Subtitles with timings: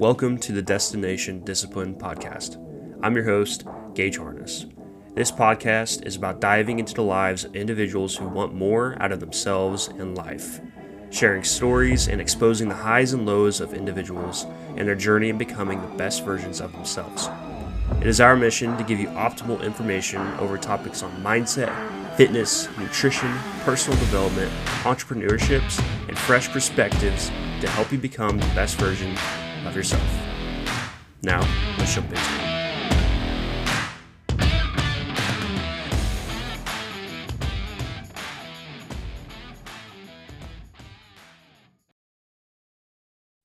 [0.00, 2.56] Welcome to the Destination Discipline Podcast.
[3.02, 4.64] I'm your host, Gage Harness.
[5.14, 9.20] This podcast is about diving into the lives of individuals who want more out of
[9.20, 10.62] themselves and life,
[11.10, 15.82] sharing stories and exposing the highs and lows of individuals and their journey in becoming
[15.82, 17.28] the best versions of themselves.
[18.00, 23.36] It is our mission to give you optimal information over topics on mindset, fitness, nutrition,
[23.64, 24.50] personal development,
[24.84, 25.78] entrepreneurships,
[26.08, 27.28] and fresh perspectives
[27.60, 29.14] to help you become the best version
[29.66, 30.02] of yourself.
[31.22, 31.40] Now,
[31.78, 32.50] let's jump into it.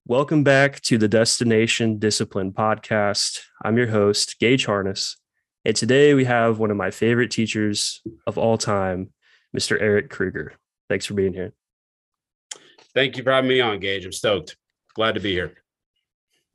[0.07, 3.39] Welcome back to the Destination Discipline Podcast.
[3.63, 5.17] I'm your host, Gage Harness.
[5.65, 9.09] And today we have one of my favorite teachers of all time,
[9.57, 9.81] Mr.
[9.81, 10.53] Eric Kruger.
[10.89, 11.53] Thanks for being here.
[12.93, 14.05] Thank you for having me on, Gage.
[14.05, 14.55] I'm stoked.
[14.93, 15.64] Glad to be here.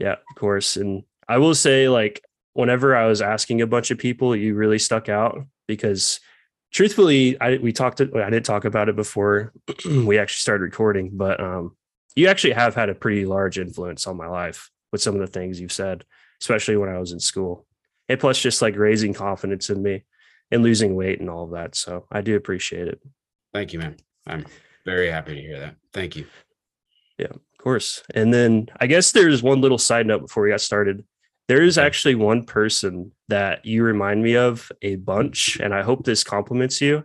[0.00, 0.76] Yeah, of course.
[0.76, 4.78] And I will say, like, whenever I was asking a bunch of people, you really
[4.78, 6.18] stuck out because
[6.72, 9.52] truthfully, I we talked I didn't talk about it before
[9.84, 11.76] we actually started recording, but um
[12.16, 15.26] you actually have had a pretty large influence on my life with some of the
[15.26, 16.04] things you've said,
[16.40, 17.66] especially when I was in school.
[18.08, 20.02] And plus just like raising confidence in me
[20.50, 21.76] and losing weight and all of that.
[21.76, 23.00] So I do appreciate it.
[23.54, 23.96] Thank you, man.
[24.26, 24.44] I'm
[24.84, 25.76] very happy to hear that.
[25.92, 26.26] Thank you.
[27.16, 28.02] Yeah, course.
[28.14, 31.04] And then I guess there's one little side note before we got started.
[31.48, 36.04] There is actually one person that you remind me of a bunch, and I hope
[36.04, 37.04] this compliments you.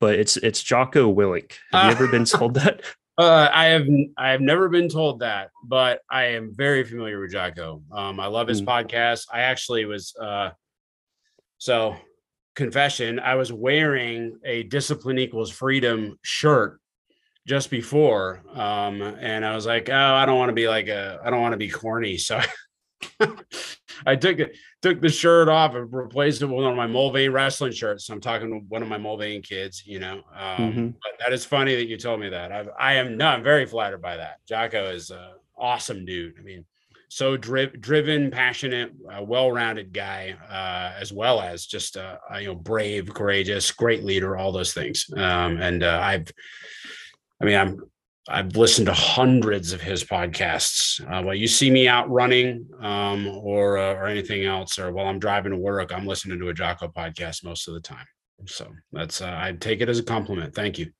[0.00, 1.52] But it's it's Jocko Willink.
[1.72, 2.82] Have you ever been told that?
[3.18, 3.86] Uh, I have
[4.16, 7.82] I have never been told that, but I am very familiar with Jocko.
[7.92, 8.66] Um, I love his mm.
[8.66, 9.26] podcast.
[9.32, 10.50] I actually was uh,
[11.58, 11.96] so
[12.56, 13.20] confession.
[13.20, 16.80] I was wearing a discipline equals freedom shirt
[17.46, 21.20] just before, um, and I was like, oh, I don't want to be like a,
[21.24, 22.40] I don't want to be corny, so
[24.06, 27.32] I took it, took the shirt off and replaced it with one of my Mulvane
[27.32, 28.06] wrestling shirts.
[28.06, 30.22] So I'm talking to one of my Mulvane kids, you know.
[30.34, 30.86] Um, mm-hmm.
[30.88, 32.52] But that is funny that you told me that.
[32.52, 34.38] I, I am no, I'm very flattered by that.
[34.48, 35.20] Jocko is an
[35.56, 36.34] awesome dude.
[36.38, 36.64] I mean,
[37.08, 42.54] so dri- driven, passionate, uh, well-rounded guy, uh, as well as just uh, you know
[42.54, 45.06] brave, courageous, great leader, all those things.
[45.14, 46.32] Um, and uh, I've,
[47.42, 47.80] I mean, I'm
[48.28, 51.00] I've listened to hundreds of his podcasts.
[51.00, 55.06] Uh, while you see me out running um, or uh, or anything else, or while
[55.06, 58.06] I'm driving to work, I'm listening to a Jocko podcast most of the time.
[58.46, 60.54] So that's uh, I take it as a compliment.
[60.54, 60.92] Thank you.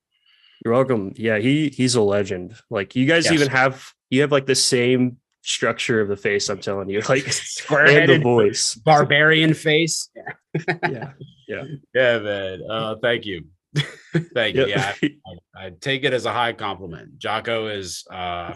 [0.64, 1.12] You're welcome.
[1.16, 2.56] Yeah, he he's a legend.
[2.70, 3.34] Like you guys yes.
[3.34, 6.48] even have you have like the same structure of the face.
[6.48, 10.10] I'm telling you, like square head the voice, barbarian face.
[10.14, 11.10] Yeah, yeah,
[11.48, 11.64] yeah,
[11.94, 12.62] yeah, man.
[12.68, 13.44] Uh, thank you.
[14.34, 14.66] Thank you.
[14.66, 17.18] Yeah, I, I, take it as a high compliment.
[17.18, 18.54] Jocko is, uh,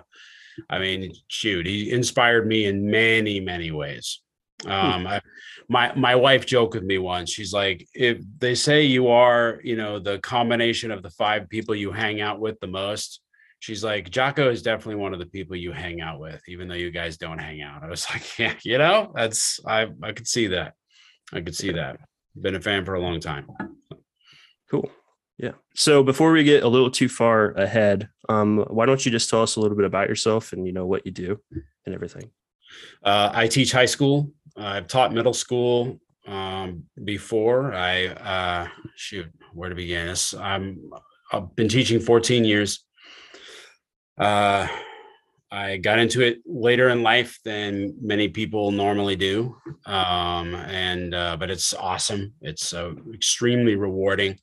[0.68, 4.20] I mean, shoot, he inspired me in many, many ways.
[4.62, 4.70] Hmm.
[4.70, 5.20] Um, I,
[5.68, 7.30] my my wife joked with me once.
[7.30, 11.74] She's like, if they say you are, you know, the combination of the five people
[11.74, 13.20] you hang out with the most,
[13.58, 16.74] she's like, Jocko is definitely one of the people you hang out with, even though
[16.74, 17.82] you guys don't hang out.
[17.82, 20.74] I was like, yeah, you know, that's I I could see that.
[21.32, 21.98] I could see that.
[22.40, 23.48] Been a fan for a long time.
[24.70, 24.90] Cool.
[25.38, 25.52] Yeah.
[25.74, 29.42] So before we get a little too far ahead, um, why don't you just tell
[29.42, 31.40] us a little bit about yourself and you know what you do
[31.84, 32.30] and everything?
[33.02, 34.32] Uh, I teach high school.
[34.56, 37.74] I've taught middle school um, before.
[37.74, 40.14] I uh, shoot, where to begin?
[40.38, 40.90] I'm
[41.32, 42.84] I've been teaching 14 years.
[44.18, 44.66] Uh,
[45.50, 51.36] I got into it later in life than many people normally do, um, and uh,
[51.36, 52.32] but it's awesome.
[52.40, 54.38] It's uh, extremely rewarding.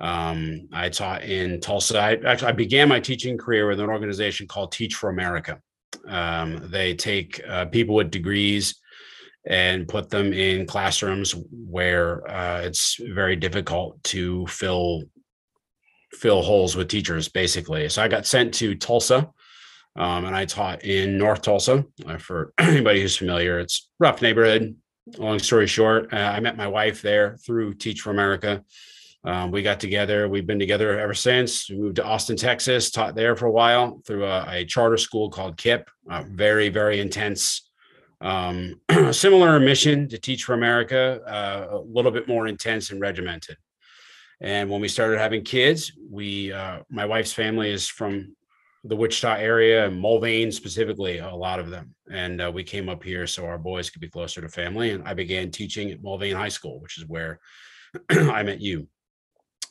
[0.00, 1.98] Um, I taught in Tulsa.
[1.98, 5.60] I actually I began my teaching career with an organization called Teach for America.
[6.06, 8.76] Um, they take uh, people with degrees
[9.46, 15.02] and put them in classrooms where uh, it's very difficult to fill
[16.12, 17.88] fill holes with teachers, basically.
[17.88, 19.30] So I got sent to Tulsa,
[19.96, 21.84] um, and I taught in North Tulsa.
[22.06, 24.76] Uh, for anybody who's familiar, it's rough neighborhood.
[25.16, 28.62] Long story short, uh, I met my wife there through Teach for America.
[29.24, 30.28] Um, we got together.
[30.28, 31.68] We've been together ever since.
[31.68, 35.28] We moved to Austin, Texas, taught there for a while through a, a charter school
[35.28, 35.84] called KIPP.
[36.10, 37.68] Uh, very, very intense.
[38.20, 38.80] Um,
[39.12, 43.56] similar mission to Teach for America, uh, a little bit more intense and regimented.
[44.40, 48.36] And when we started having kids, we, uh, my wife's family is from
[48.84, 51.94] the Wichita area and Mulvane specifically, a lot of them.
[52.10, 54.90] And uh, we came up here so our boys could be closer to family.
[54.90, 57.40] And I began teaching at Mulvane High School, which is where
[58.10, 58.86] I met you.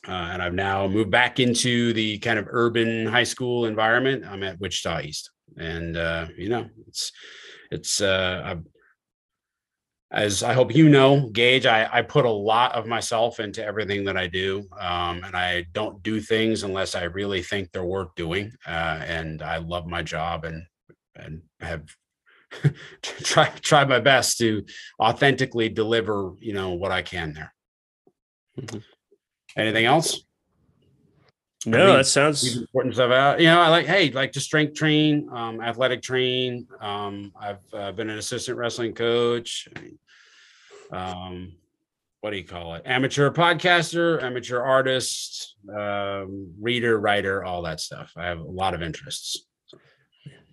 [0.06, 4.24] Uh, and I've now moved back into the kind of urban high school environment.
[4.24, 7.12] I'm at Wichita East, and uh, you know, it's
[7.70, 8.62] it's uh, I've,
[10.10, 14.04] as I hope you know, Gage, I, I put a lot of myself into everything
[14.04, 14.64] that I do.
[14.78, 18.52] Um, and I don't do things unless I really think they're worth doing.
[18.66, 20.64] Uh, and I love my job and,
[21.14, 21.84] and have
[23.02, 24.64] try, try my best to
[24.98, 27.54] authentically deliver, you know, what I can there.
[28.58, 28.78] Mm-hmm.
[29.58, 30.22] Anything else?
[31.66, 33.40] No, I mean, that sounds important stuff out.
[33.40, 36.68] You know, I like, hey, like to strength train, um, athletic train.
[36.80, 39.68] Um, I've uh, been an assistant wrestling coach.
[40.92, 41.56] Um,
[42.20, 42.82] what do you call it?
[42.86, 48.12] Amateur podcaster, amateur artist, um, reader, writer, all that stuff.
[48.16, 49.44] I have a lot of interests.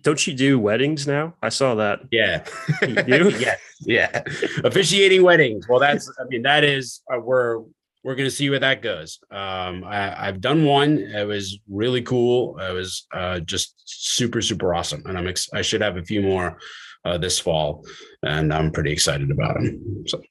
[0.02, 1.34] Don't you do weddings now?
[1.42, 2.00] I saw that.
[2.10, 2.44] Yeah.
[2.82, 3.30] You do?
[3.38, 3.54] yeah.
[3.80, 4.22] Yeah.
[4.64, 5.66] Officiating weddings.
[5.68, 7.62] Well, that's, I mean, that is, uh, we're,
[8.06, 9.18] we're going to see where that goes.
[9.32, 10.98] Um, I, have done one.
[10.98, 12.56] It was really cool.
[12.60, 15.02] It was uh, just super, super awesome.
[15.06, 16.56] And I'm, ex- I should have a few more
[17.04, 17.84] uh, this fall
[18.22, 20.04] and I'm pretty excited about them.
[20.06, 20.22] So.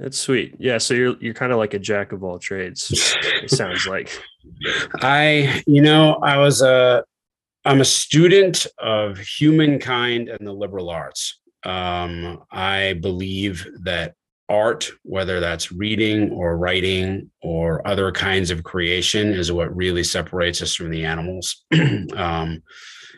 [0.00, 0.54] That's sweet.
[0.58, 0.78] Yeah.
[0.78, 3.14] So you're, you're kind of like a jack of all trades.
[3.42, 4.10] it sounds like
[5.02, 7.04] I, you know, I was a,
[7.66, 11.40] I'm a student of humankind and the liberal arts.
[11.62, 14.14] Um, I believe that
[14.52, 20.60] art, whether that's reading or writing or other kinds of creation, is what really separates
[20.60, 21.64] us from the animals.
[22.16, 22.62] um,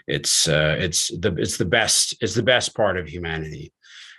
[0.07, 3.73] it's uh, it's the it's the best it's the best part of humanity,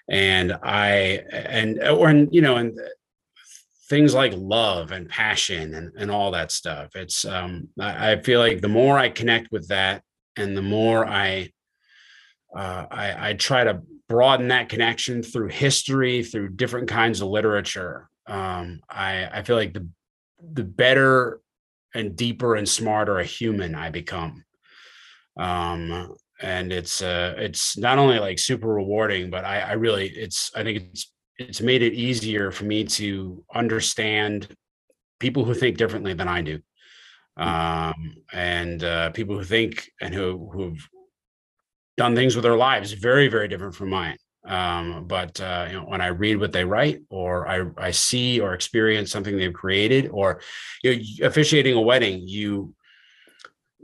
[0.09, 2.77] and I and or you know and
[3.87, 6.95] things like love and passion and, and all that stuff.
[6.95, 10.01] It's um, I, I feel like the more I connect with that
[10.37, 11.51] and the more I,
[12.55, 18.09] uh, I, I try to broaden that connection through history, through different kinds of literature.
[18.27, 19.87] Um, I, I feel like the
[20.53, 21.41] the better
[21.93, 24.43] and deeper and smarter a human I become.
[25.37, 30.51] Um, and it's uh, it's not only like super rewarding, but I, I really it's
[30.55, 34.55] I think it's it's made it easier for me to understand
[35.19, 36.59] people who think differently than I do.
[37.39, 37.45] Mm.
[37.45, 40.87] um, and uh, people who think and who who've
[41.97, 45.85] done things with their lives very very different from mine um, but uh, you know,
[45.85, 50.09] when I read what they write, or I, I see or experience something they've created,
[50.11, 50.39] or
[50.83, 52.73] you know, officiating a wedding, you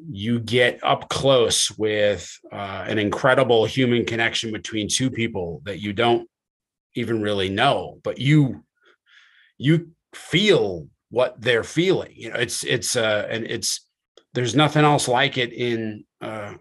[0.09, 5.93] you get up close with uh, an incredible human connection between two people that you
[5.93, 6.27] don't
[6.95, 8.63] even really know, but you
[9.57, 12.13] you feel what they're feeling.
[12.15, 13.87] You know, it's it's uh and it's
[14.33, 16.53] there's nothing else like it in uh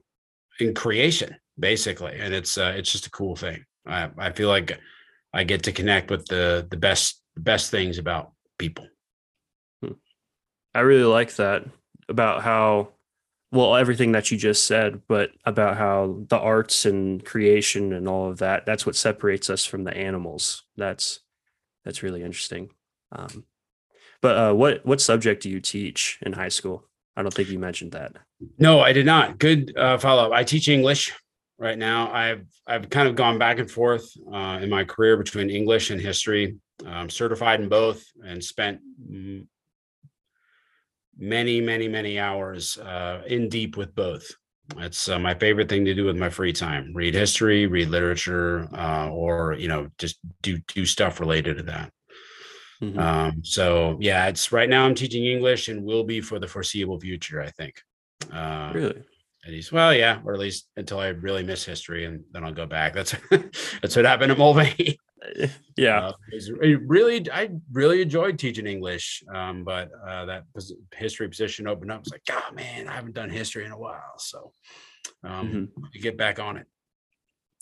[0.58, 4.79] in creation basically and it's uh it's just a cool thing i i feel like
[5.33, 8.87] i get to connect with the the best best things about people
[9.83, 9.93] hmm.
[10.75, 11.65] i really like that
[12.09, 12.89] about how
[13.53, 18.29] well everything that you just said but about how the arts and creation and all
[18.29, 21.21] of that that's what separates us from the animals that's
[21.85, 22.71] that's really interesting
[23.12, 23.45] um,
[24.21, 26.85] but uh, what what subject do you teach in high school?
[27.17, 28.12] I don't think you mentioned that.
[28.59, 29.39] No, I did not.
[29.39, 30.33] Good uh, follow up.
[30.33, 31.12] I teach English
[31.61, 32.11] right now.
[32.11, 36.01] I've I've kind of gone back and forth uh, in my career between English and
[36.01, 36.57] history.
[36.85, 38.81] I'm certified in both and spent
[41.17, 44.29] many, many, many hours uh, in deep with both.
[44.79, 48.69] It's uh, my favorite thing to do with my free time: read history, read literature,
[48.75, 51.93] uh, or you know, just do do stuff related to that.
[52.83, 52.99] Mm-hmm.
[52.99, 56.99] Um, so yeah, it's right now I'm teaching English and will be for the foreseeable
[56.99, 57.83] future, I think.
[58.33, 59.02] Uh, really?
[59.44, 62.52] And he's well, yeah, or at least until I really miss history, and then I'll
[62.52, 62.92] go back.
[62.92, 64.97] That's that's what happened at Mulvane.
[65.76, 66.12] yeah, uh,
[66.87, 70.44] really, I really enjoyed teaching English, um, but uh, that
[70.94, 72.00] history position opened up.
[72.00, 74.52] It's like, oh man, I haven't done history in a while, so
[75.25, 76.00] um, mm-hmm.
[76.00, 76.66] get back on it.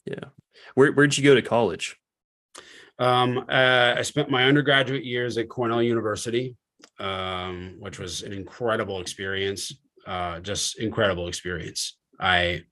[0.05, 0.31] Yeah,
[0.75, 1.97] where where'd you go to college?
[2.99, 6.57] Um, uh, I spent my undergraduate years at Cornell University,
[6.99, 9.73] um, which was an incredible experience.
[10.09, 11.99] Uh, just incredible experience.
[12.19, 12.63] I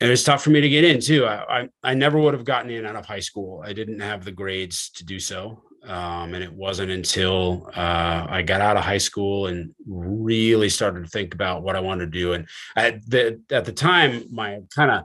[0.00, 1.24] it was tough for me to get in too.
[1.24, 3.62] I, I, I never would have gotten in out of high school.
[3.64, 5.62] I didn't have the grades to do so.
[5.84, 11.04] Um, and it wasn't until uh, I got out of high school and really started
[11.04, 12.32] to think about what I wanted to do.
[12.32, 15.04] And at the at the time, my kind of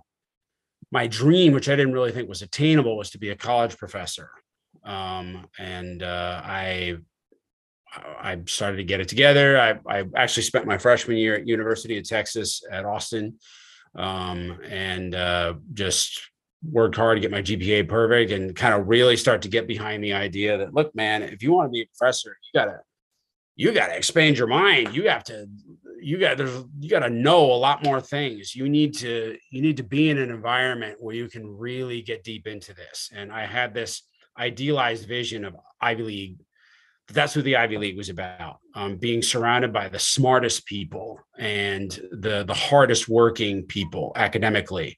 [0.92, 4.32] my dream, which I didn't really think was attainable, was to be a college professor.
[4.84, 6.98] Um, and uh, I
[7.96, 9.60] I started to get it together.
[9.60, 13.40] I, I actually spent my freshman year at University of Texas at Austin,
[13.96, 16.22] um, and uh, just
[16.64, 20.04] worked hard to get my GPA perfect, and kind of really start to get behind
[20.04, 22.80] the idea that look, man, if you want to be a professor, you gotta
[23.56, 24.94] you gotta expand your mind.
[24.94, 25.48] You have to
[26.02, 29.62] you got there's you got to know a lot more things you need to you
[29.62, 33.32] need to be in an environment where you can really get deep into this and
[33.32, 34.04] i had this
[34.38, 36.38] idealized vision of ivy league
[37.12, 42.00] that's what the ivy league was about um, being surrounded by the smartest people and
[42.12, 44.98] the the hardest working people academically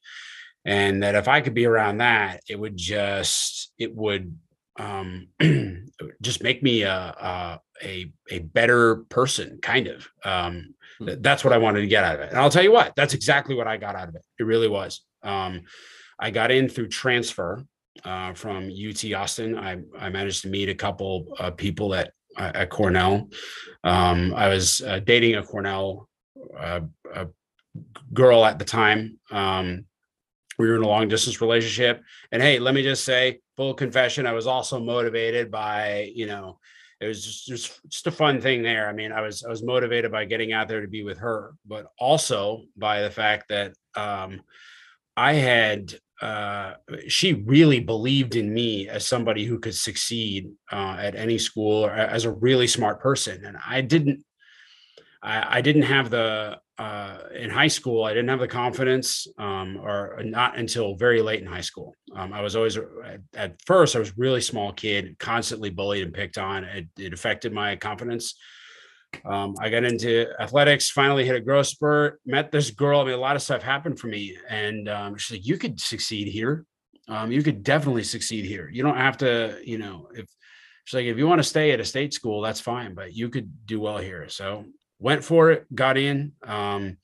[0.65, 4.35] and that if i could be around that it would just it would
[4.77, 5.27] um,
[6.21, 10.07] just make me a, a, a a better person, kind of.
[10.23, 11.09] Um, hmm.
[11.19, 12.29] that's what I wanted to get out of it.
[12.29, 14.23] And I'll tell you what, that's exactly what I got out of it.
[14.39, 15.01] It really was.
[15.23, 15.63] Um,
[16.19, 17.65] I got in through transfer
[18.03, 19.57] uh, from UT Austin.
[19.57, 23.29] I, I managed to meet a couple of people at at Cornell.
[23.83, 26.07] Um, I was uh, dating a Cornell
[26.57, 26.81] uh,
[27.13, 27.27] a
[28.13, 29.19] girl at the time.
[29.29, 29.85] Um,
[30.57, 34.27] we were in a long distance relationship, and hey, let me just say, full confession,
[34.27, 36.59] I was also motivated by you know
[36.99, 38.87] it was just, just just a fun thing there.
[38.87, 41.53] I mean, I was I was motivated by getting out there to be with her,
[41.65, 44.41] but also by the fact that um,
[45.17, 46.75] I had uh,
[47.07, 51.91] she really believed in me as somebody who could succeed uh, at any school or
[51.91, 54.23] as a really smart person, and I didn't.
[55.23, 59.77] I, I didn't have the uh, in high school, I didn't have the confidence, um,
[59.77, 61.93] or not until very late in high school.
[62.15, 62.75] Um, I was always
[63.35, 66.63] at first I was really small kid, constantly bullied and picked on.
[66.63, 68.35] It, it affected my confidence.
[69.25, 73.01] Um, I got into athletics, finally hit a growth spurt, met this girl.
[73.01, 75.79] I mean, a lot of stuff happened for me, and um, she's like, "You could
[75.79, 76.65] succeed here.
[77.07, 78.69] Um, you could definitely succeed here.
[78.71, 80.27] You don't have to, you know, if."
[80.85, 83.29] She's like, if you want to stay at a state school, that's fine, but you
[83.29, 84.27] could do well here.
[84.29, 84.65] So
[84.97, 86.31] went for it, got in.
[86.41, 86.97] Um,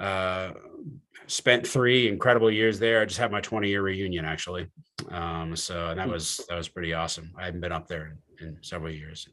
[0.00, 0.52] uh,
[1.26, 3.00] spent three incredible years there.
[3.00, 4.68] I just had my 20 year reunion actually.
[5.10, 6.12] Um, so that hmm.
[6.12, 7.32] was that was pretty awesome.
[7.38, 9.28] I haven't been up there in, in several years.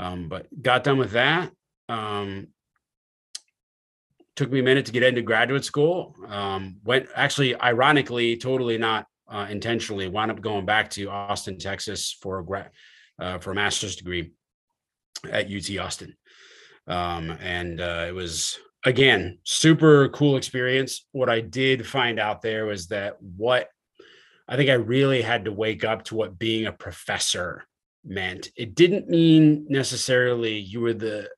[0.00, 1.50] Um, but got done with that.
[1.90, 2.48] Um,
[4.34, 6.16] took me a minute to get into graduate school.
[6.26, 12.16] Um, went actually, ironically, totally not uh, intentionally, wound up going back to Austin, Texas
[12.22, 12.70] for a grad
[13.18, 14.32] uh, for a master's degree
[15.30, 16.16] at UT Austin.
[16.86, 21.06] Um, and uh, it was again super cool experience.
[21.12, 23.68] What I did find out there was that what
[24.48, 27.66] I think I really had to wake up to what being a professor
[28.04, 28.48] meant.
[28.56, 31.28] It didn't mean necessarily you were the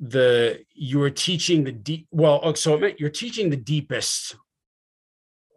[0.00, 4.36] the you were teaching the deep well oh, so it meant you're teaching the deepest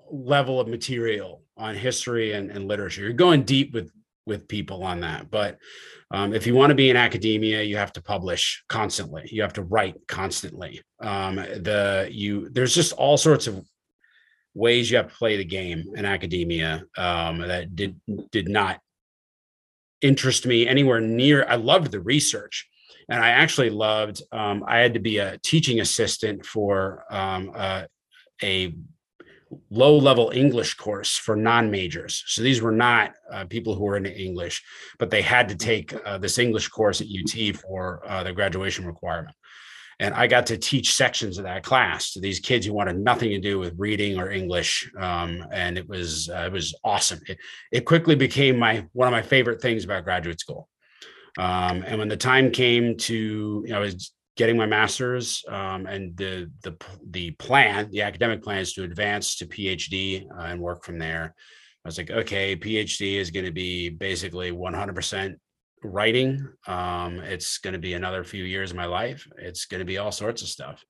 [0.09, 3.91] level of material on history and, and literature you're going deep with
[4.25, 5.57] with people on that but
[6.12, 9.29] um, if you want to be in academia, you have to publish constantly.
[9.31, 10.81] You have to write constantly.
[11.00, 13.63] Um, the you there's just all sorts of
[14.53, 18.00] ways you have to play the game in academia um, that did
[18.32, 18.79] did not
[20.01, 21.46] interest me anywhere near.
[21.48, 22.68] I loved the research,
[23.10, 24.22] and I actually loved.
[24.32, 27.84] Um, I had to be a teaching assistant for um, uh,
[28.41, 28.74] a
[29.72, 32.24] low level English course for non majors.
[32.27, 34.63] So these were not uh, people who were into English,
[34.98, 38.86] but they had to take uh, this English course at UT for uh, the graduation
[38.86, 39.36] requirement.
[40.00, 43.29] And I got to teach sections of that class to these kids who wanted nothing
[43.32, 47.20] to do with reading or English, um, and it was uh, it was awesome.
[47.27, 47.38] It,
[47.72, 50.70] it quickly became my one of my favorite things about graduate school.
[51.38, 55.86] Um, and when the time came to, you know, I was getting my master's um,
[55.86, 56.77] and the the
[57.10, 61.36] the plan, the academic plan is to advance to PhD uh, and work from there.
[61.84, 65.36] I was like, okay, PhD is going to be basically 100%
[65.83, 66.48] writing.
[66.67, 69.27] Um, it's going to be another few years of my life.
[69.38, 70.83] It's going to be all sorts of stuff.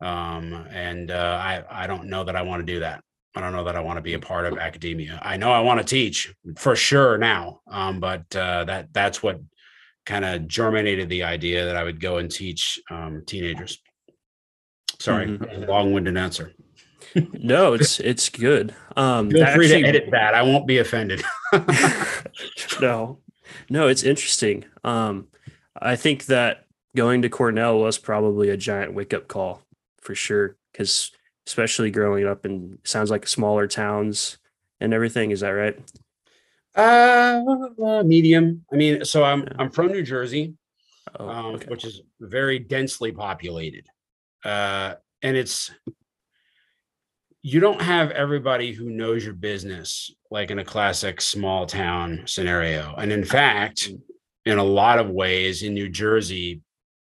[0.00, 3.02] Um, and uh, I I don't know that I want to do that.
[3.34, 5.18] I don't know that I want to be a part of academia.
[5.22, 9.40] I know I want to teach for sure now, um, but uh, that that's what
[10.06, 13.78] kind of germinated the idea that I would go and teach um, teenagers.
[14.98, 15.68] Sorry, mm-hmm.
[15.68, 16.52] long-winded answer.
[17.32, 18.74] no, it's it's good.
[18.96, 20.34] Um, Feel free actually, to edit that.
[20.34, 21.22] I won't be offended.
[22.80, 23.20] no,
[23.68, 24.64] no, it's interesting.
[24.84, 25.28] Um,
[25.80, 29.62] I think that going to Cornell was probably a giant wake-up call
[30.00, 31.12] for sure, because
[31.46, 34.38] especially growing up in sounds like smaller towns
[34.80, 35.30] and everything.
[35.30, 35.78] Is that right?
[36.74, 38.64] Uh, medium.
[38.72, 39.54] I mean, so I'm yeah.
[39.58, 40.54] I'm from New Jersey,
[41.18, 41.66] oh, um, okay.
[41.68, 43.86] which is very densely populated,
[44.44, 45.70] uh, and it's
[47.46, 52.92] you don't have everybody who knows your business like in a classic small town scenario.
[52.96, 53.88] And in fact,
[54.44, 56.60] in a lot of ways in New Jersey,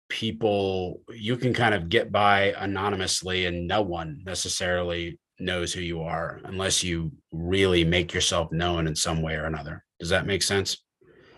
[0.09, 6.03] people you can kind of get by anonymously and no one necessarily knows who you
[6.03, 9.85] are unless you really make yourself known in some way or another.
[10.01, 10.79] Does that make sense?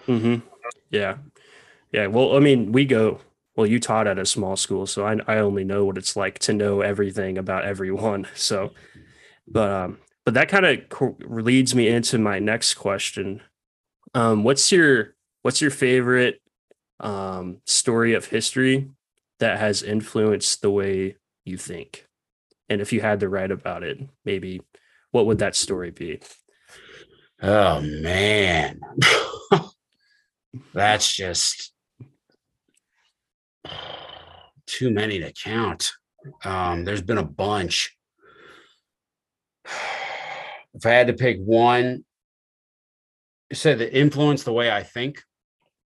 [0.09, 0.37] Mm-hmm.
[0.91, 1.19] Yeah.
[1.93, 2.07] Yeah.
[2.07, 3.21] Well, I mean, we go
[3.57, 6.39] well, you taught at a small school, so I, I only know what it's like
[6.41, 8.27] to know everything about everyone.
[8.37, 8.73] So,
[9.49, 13.43] but um, but that kind of co- leads me into my next question.
[14.15, 16.41] Um, what's your what's your favorite
[17.01, 18.91] um, story of history
[19.41, 22.07] that has influenced the way you think?
[22.69, 24.61] And if you had to write about it, maybe
[25.13, 26.21] what would that story be?
[27.43, 28.81] Oh man.
[30.75, 31.73] That's just
[34.67, 35.93] too many to count.
[36.45, 37.97] Um, there's been a bunch.
[40.75, 42.05] If I had to pick one,
[43.49, 45.23] you said that influence the way I think.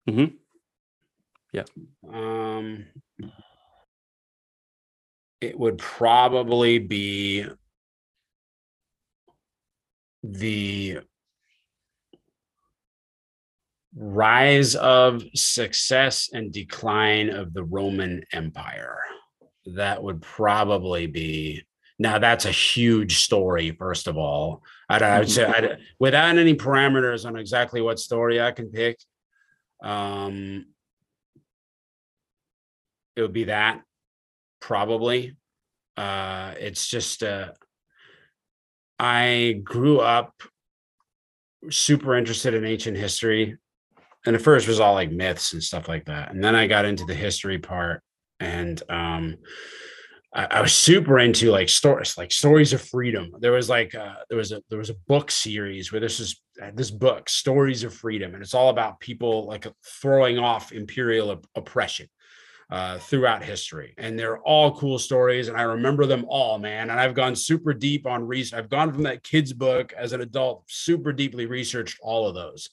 [0.10, 0.36] Mm-hmm.
[1.54, 1.64] Yeah.
[2.12, 2.88] Um,
[5.40, 7.46] it would probably be
[10.24, 11.00] the
[13.96, 18.98] rise of success and decline of the Roman Empire.
[19.66, 21.64] That would probably be
[22.00, 24.64] now that's a huge story first of all.
[24.90, 28.98] I'd, I say I'd, without any parameters on exactly what story i can pick
[29.84, 30.66] um
[33.16, 33.82] it would be that
[34.60, 35.36] probably.
[35.96, 37.52] Uh it's just uh
[39.00, 40.34] i grew up
[41.70, 43.58] super interested in ancient history
[44.26, 46.68] and at first it was all like myths and stuff like that and then i
[46.68, 48.02] got into the history part
[48.40, 49.38] and um
[50.36, 54.16] I, I was super into like stories like stories of freedom there was like uh,
[54.30, 57.84] there was a there was a book series where this is uh, this book stories
[57.84, 62.08] of freedom and it's all about people like throwing off imperial op- oppression
[62.74, 63.94] uh, throughout history.
[64.00, 65.48] And they're all cool stories.
[65.48, 66.90] And I remember them all, man.
[66.90, 68.58] And I've gone super deep on research.
[68.58, 72.70] I've gone from that kid's book as an adult, super deeply researched all of those.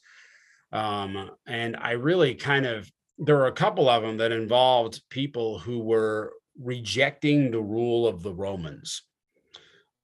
[0.73, 5.59] Um, and I really kind of, there were a couple of them that involved people
[5.59, 9.03] who were rejecting the rule of the Romans.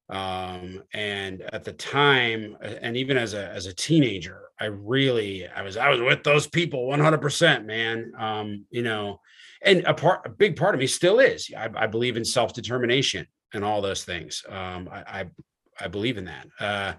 [0.08, 5.62] Um, and at the time, and even as a as a teenager, I really I
[5.62, 8.12] was I was with those people 100%, man.
[8.16, 9.20] Um, you know,
[9.62, 13.26] and a part a big part of me still is i, I believe in self-determination
[13.52, 15.24] and all those things um, I, I,
[15.80, 16.92] I believe in that uh,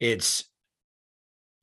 [0.00, 0.44] it's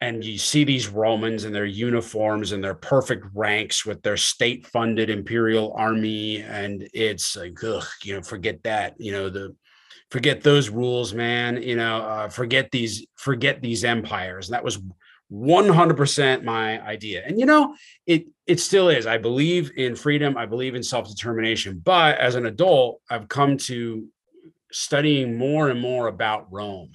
[0.01, 5.09] and you see these romans and their uniforms and their perfect ranks with their state-funded
[5.09, 9.55] imperial army and it's like ugh, you know forget that you know the
[10.09, 14.79] forget those rules man you know uh, forget these forget these empires and that was
[15.31, 17.23] 100% my idea.
[17.25, 19.07] And you know, it it still is.
[19.07, 24.05] I believe in freedom, I believe in self-determination, but as an adult, I've come to
[24.71, 26.91] studying more and more about Rome.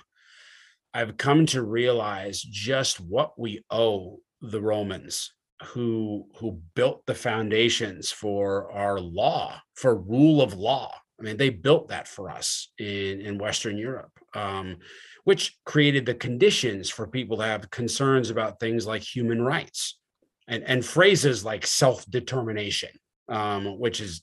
[0.97, 5.33] I've come to realize just what we owe the Romans
[5.63, 10.91] who who built the foundations for our law, for rule of law.
[11.19, 14.13] I mean, they built that for us in, in Western Europe.
[14.35, 14.79] Um,
[15.25, 19.99] which created the conditions for people to have concerns about things like human rights
[20.47, 22.91] and, and phrases like self-determination,
[23.29, 24.23] um, which is,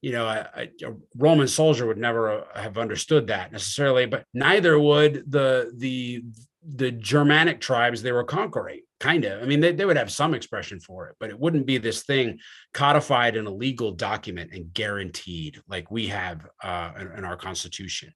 [0.00, 4.78] you know, a, a, Roman soldier would never uh, have understood that necessarily, but neither
[4.78, 6.22] would the the
[6.62, 8.80] the Germanic tribes they were conquering.
[9.00, 9.42] Kind of.
[9.42, 12.02] I mean, they, they would have some expression for it, but it wouldn't be this
[12.02, 12.40] thing
[12.74, 18.12] codified in a legal document and guaranteed like we have uh, in, in our Constitution.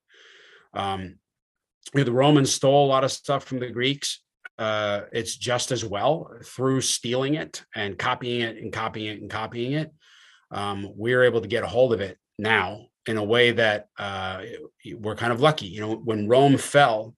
[0.74, 1.18] Um,
[1.94, 4.22] you know, the Romans stole a lot of stuff from the Greeks.
[4.58, 9.30] Uh, it's just as well through stealing it and copying it and copying it and
[9.30, 9.92] copying it.
[10.52, 14.42] Um, we're able to get a hold of it now in a way that uh,
[14.98, 15.66] we're kind of lucky.
[15.66, 17.14] You know, when Rome fell,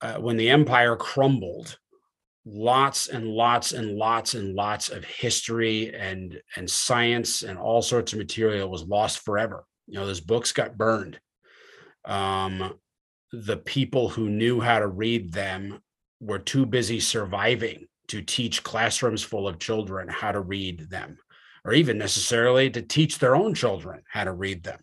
[0.00, 1.78] uh, when the empire crumbled,
[2.44, 8.12] lots and lots and lots and lots of history and and science and all sorts
[8.12, 9.64] of material was lost forever.
[9.86, 11.20] You know, those books got burned.
[12.04, 12.74] Um,
[13.32, 15.80] the people who knew how to read them
[16.20, 21.18] were too busy surviving to teach classrooms full of children how to read them,
[21.66, 24.78] or even necessarily to teach their own children how to read them.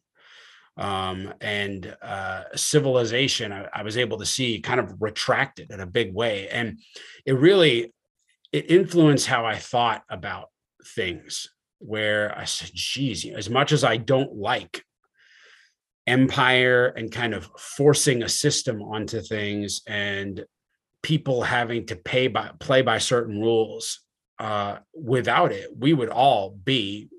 [0.75, 5.87] Um, and uh, civilization, I, I was able to see kind of retracted in a
[5.87, 6.79] big way, and
[7.25, 7.93] it really
[8.51, 10.49] it influenced how I thought about
[10.95, 11.49] things.
[11.79, 14.83] Where I said, "Geez, as much as I don't like
[16.07, 20.43] empire and kind of forcing a system onto things and
[21.01, 24.02] people having to pay by play by certain rules
[24.43, 27.09] uh, without it we would all be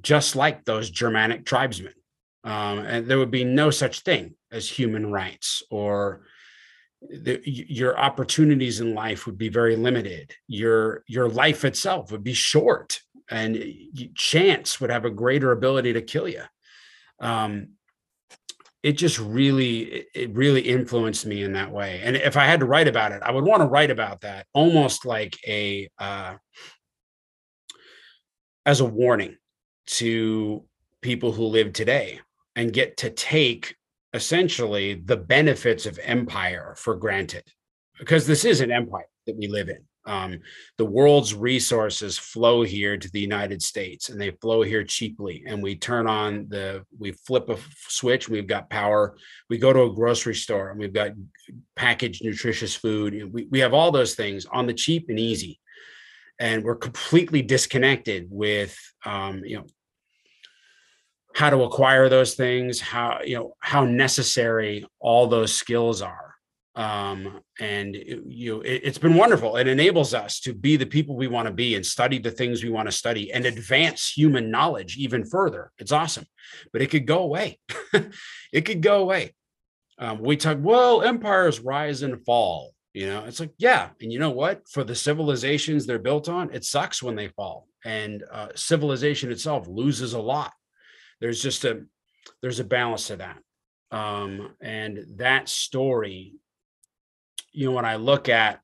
[0.00, 1.94] just like those germanic tribesmen
[2.44, 6.22] um, and there would be no such thing as human rights or
[7.08, 10.34] the, your opportunities in life would be very limited.
[10.46, 13.62] Your your life itself would be short, and
[14.14, 16.42] chance would have a greater ability to kill you.
[17.20, 17.70] Um,
[18.82, 22.00] it just really it really influenced me in that way.
[22.02, 24.46] And if i had to write about it i would want to write about that
[24.52, 26.34] almost like a uh,
[28.66, 29.36] as a warning
[29.86, 30.64] to
[31.00, 32.20] people who live today
[32.56, 33.74] and get to take
[34.14, 37.44] essentially the benefits of empire for granted.
[37.98, 40.40] Because this is an empire that we live in um,
[40.78, 45.44] the world's resources flow here to the United States and they flow here cheaply.
[45.46, 47.56] And we turn on the, we flip a
[47.88, 49.16] switch, we've got power.
[49.48, 51.12] We go to a grocery store and we've got
[51.76, 53.32] packaged, nutritious food.
[53.32, 55.60] We, we have all those things on the cheap and easy.
[56.38, 59.66] And we're completely disconnected with, um, you know,
[61.34, 66.31] how to acquire those things, how, you know, how necessary all those skills are
[66.74, 69.56] um, and it, you it, it's been wonderful.
[69.56, 72.62] It enables us to be the people we want to be and study the things
[72.62, 75.70] we want to study and advance human knowledge even further.
[75.78, 76.26] It's awesome.
[76.72, 77.58] But it could go away.
[78.52, 79.34] It could go away.
[79.98, 83.24] Um, we talk well empires rise and fall you know?
[83.24, 84.68] It's like yeah and you know what?
[84.68, 89.66] For the civilizations they're built on it sucks when they fall and uh, civilization itself
[89.68, 90.52] loses a lot.
[91.20, 91.84] There's just a
[92.42, 93.38] there's a balance to that.
[93.90, 96.34] Um, and that story
[97.52, 98.60] you know, when I look at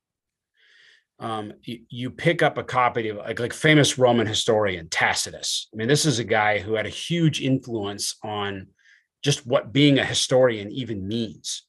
[1.19, 5.67] um, you, you, pick up a copy of like, like famous Roman historian Tacitus.
[5.73, 8.67] I mean, this is a guy who had a huge influence on
[9.21, 11.63] just what being a historian even means.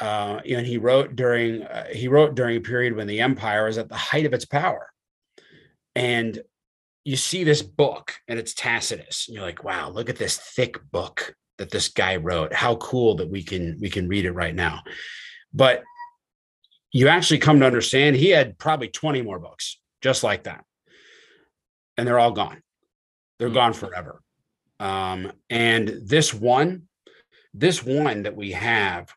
[0.00, 3.78] Uh, and he wrote during uh, he wrote during a period when the empire was
[3.78, 4.90] at the height of its power,
[5.94, 6.40] and
[7.04, 10.78] you see this book and it's Tacitus, and you're like, wow, look at this thick
[10.90, 12.52] book that this guy wrote.
[12.52, 14.80] How cool that we can we can read it right now.
[15.52, 15.84] But
[16.92, 20.64] you actually come to understand he had probably 20 more books just like that.
[21.96, 22.62] And they're all gone.
[23.38, 23.54] They're mm-hmm.
[23.54, 24.22] gone forever.
[24.78, 26.88] Um, and this one,
[27.54, 29.12] this one that we have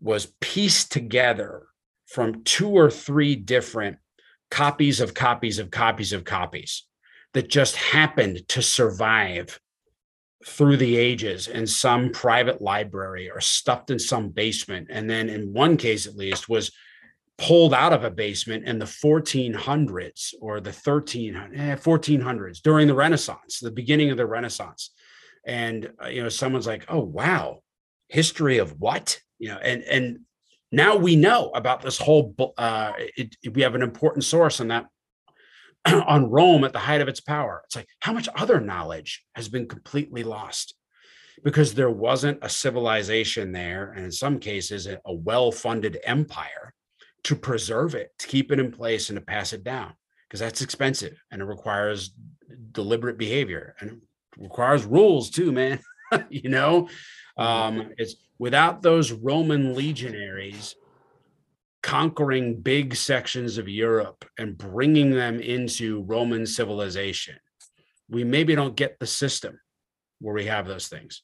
[0.00, 1.66] was pieced together
[2.06, 3.96] from two or three different
[4.50, 6.84] copies of copies of copies of copies
[7.34, 9.58] that just happened to survive
[10.44, 15.52] through the ages in some private library or stuffed in some basement and then in
[15.52, 16.70] one case at least was
[17.38, 22.94] pulled out of a basement in the 1400s or the 13 eh, 1400s during the
[22.94, 24.90] renaissance the beginning of the renaissance.
[25.46, 27.60] And uh, you know someone's like oh wow
[28.08, 29.20] history of what?
[29.38, 30.20] You know and and
[30.72, 34.86] now we know about this whole uh it, we have an important source on that
[35.86, 37.62] on rome at the height of its power.
[37.66, 40.74] It's like how much other knowledge has been completely lost?
[41.44, 46.72] Because there wasn't a civilization there and in some cases a well-funded empire
[47.26, 49.92] to preserve it, to keep it in place and to pass it down
[50.28, 52.14] because that's expensive and it requires
[52.70, 53.98] deliberate behavior and it
[54.38, 55.80] requires rules too, man.
[56.28, 56.88] you know,
[57.36, 60.76] um, it's without those Roman legionaries
[61.82, 67.34] conquering big sections of Europe and bringing them into Roman civilization,
[68.08, 69.58] we maybe don't get the system
[70.20, 71.22] where we have those things.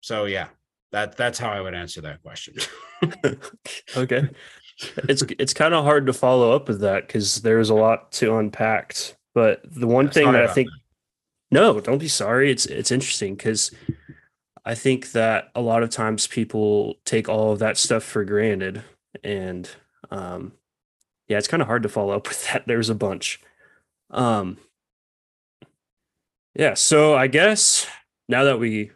[0.00, 0.48] So yeah,
[0.96, 2.54] that that's how I would answer that question.
[3.98, 4.30] okay.
[5.10, 8.38] It's it's kind of hard to follow up with that because there's a lot to
[8.38, 8.96] unpack.
[9.34, 10.80] But the one thing that I think that.
[11.50, 12.50] no, don't be sorry.
[12.50, 13.72] It's it's interesting because
[14.64, 18.82] I think that a lot of times people take all of that stuff for granted.
[19.22, 19.68] And
[20.10, 20.52] um
[21.28, 22.64] yeah, it's kind of hard to follow up with that.
[22.66, 23.38] There's a bunch.
[24.10, 24.56] Um
[26.54, 27.86] yeah, so I guess
[28.30, 28.92] now that we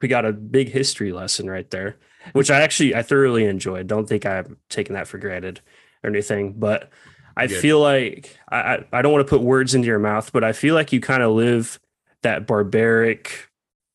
[0.00, 2.30] we got a big history lesson right there, mm-hmm.
[2.32, 3.86] which I actually I thoroughly enjoyed.
[3.86, 5.60] Don't think I'm taking that for granted
[6.02, 6.90] or anything, but
[7.36, 7.60] I Good.
[7.60, 10.74] feel like I I don't want to put words into your mouth, but I feel
[10.74, 11.78] like you kind of live
[12.22, 13.48] that barbaric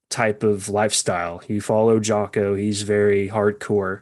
[0.10, 1.42] type of lifestyle.
[1.48, 4.02] You follow Jocko; he's very hardcore,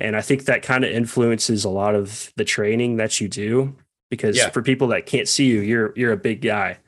[0.00, 3.74] and I think that kind of influences a lot of the training that you do.
[4.08, 4.50] Because yeah.
[4.50, 6.78] for people that can't see you, you're you're a big guy,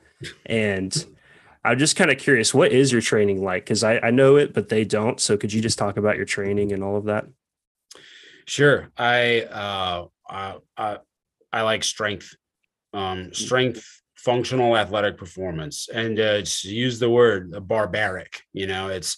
[0.45, 1.05] and
[1.69, 3.63] I'm just kind of curious, what is your training like?
[3.63, 5.19] Because I, I know it, but they don't.
[5.19, 7.27] So could you just talk about your training and all of that?
[8.47, 8.89] Sure.
[8.97, 10.97] I uh, I, I,
[11.53, 12.35] I like strength,
[12.91, 13.35] um, mm.
[13.35, 18.41] strength, functional athletic performance, and uh, use the word barbaric.
[18.51, 19.17] You know, it's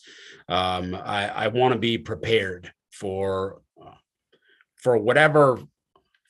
[0.50, 3.96] um, I, I want to be prepared for uh,
[4.76, 5.58] for whatever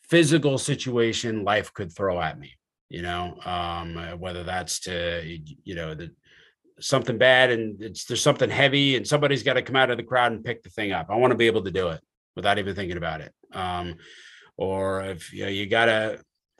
[0.04, 2.52] physical situation life could throw at me
[2.91, 5.23] you know um, uh, whether that's to
[5.63, 6.12] you know the
[6.82, 10.04] something bad and it's there's something heavy and somebody's got to come out of the
[10.04, 11.08] crowd and pick the thing up.
[11.10, 12.01] I want to be able to do it
[12.36, 13.32] without even thinking about it.
[13.54, 13.95] Um,
[14.58, 16.19] or if you know, you gotta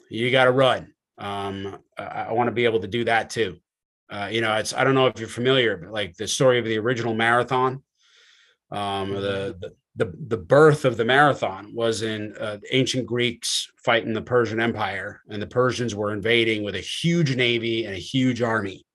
[0.10, 0.94] you gotta run.
[1.18, 3.58] Um, I, I want to be able to do that too.
[4.10, 6.66] Uh, you know, it's I don't know if you're familiar, but like the story of
[6.66, 7.84] the original marathon,
[8.72, 14.14] um, the, the the the birth of the marathon was in uh, ancient Greeks fighting
[14.14, 18.42] the Persian Empire, and the Persians were invading with a huge navy and a huge
[18.42, 18.86] army.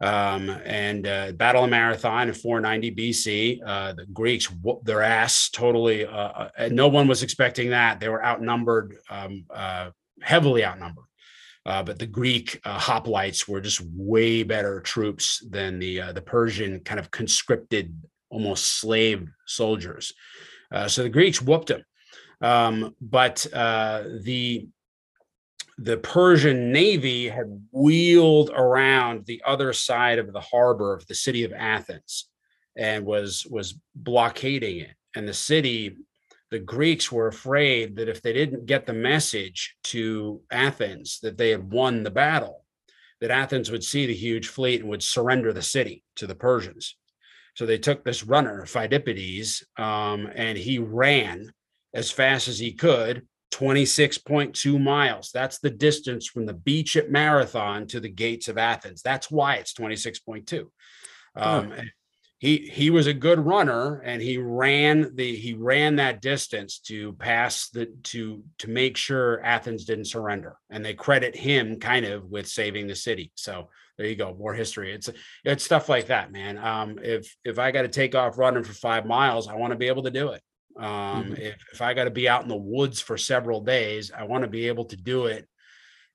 [0.00, 5.50] Um, and uh, Battle of Marathon in 490 BC, uh, the Greeks whooped their ass
[5.50, 6.06] totally.
[6.06, 7.98] Uh, uh, no one was expecting that.
[7.98, 9.90] They were outnumbered, um, uh,
[10.22, 11.04] heavily outnumbered.
[11.64, 17.10] But the Greek hoplites were just way better troops than the the Persian kind of
[17.10, 17.94] conscripted,
[18.30, 20.12] almost slave soldiers.
[20.86, 21.84] so the Greeks whooped them.
[22.40, 24.68] Um, but the
[25.78, 31.44] the Persian navy had wheeled around the other side of the harbor of the city
[31.44, 32.28] of Athens
[32.76, 34.94] and was was blockading it.
[35.14, 35.96] And the city,
[36.50, 41.50] the Greeks were afraid that if they didn't get the message to Athens that they
[41.50, 42.64] had won the battle,
[43.20, 46.96] that Athens would see the huge fleet and would surrender the city to the Persians.
[47.58, 51.50] So they took this runner, Phidippides, um, and he ran
[51.92, 55.30] as fast as he could 26.2 miles.
[55.34, 59.02] That's the distance from the beach at Marathon to the gates of Athens.
[59.02, 60.66] That's why it's 26.2.
[61.34, 61.72] Um.
[62.40, 67.14] He he was a good runner, and he ran the he ran that distance to
[67.14, 72.30] pass the to to make sure Athens didn't surrender, and they credit him kind of
[72.30, 73.32] with saving the city.
[73.34, 74.94] So there you go, more history.
[74.94, 75.10] It's
[75.44, 76.56] it's stuff like that, man.
[76.56, 79.78] Um, if if I got to take off running for five miles, I want to
[79.78, 80.42] be able to do it.
[80.78, 81.32] Um, mm-hmm.
[81.34, 84.44] if, if I got to be out in the woods for several days, I want
[84.44, 85.48] to be able to do it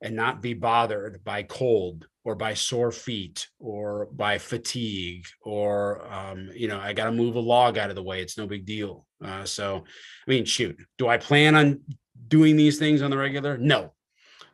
[0.02, 6.50] and not be bothered by cold or by sore feet or by fatigue or um,
[6.54, 8.66] you know i got to move a log out of the way it's no big
[8.66, 9.84] deal uh, so
[10.28, 11.80] i mean shoot do i plan on
[12.28, 13.94] doing these things on the regular no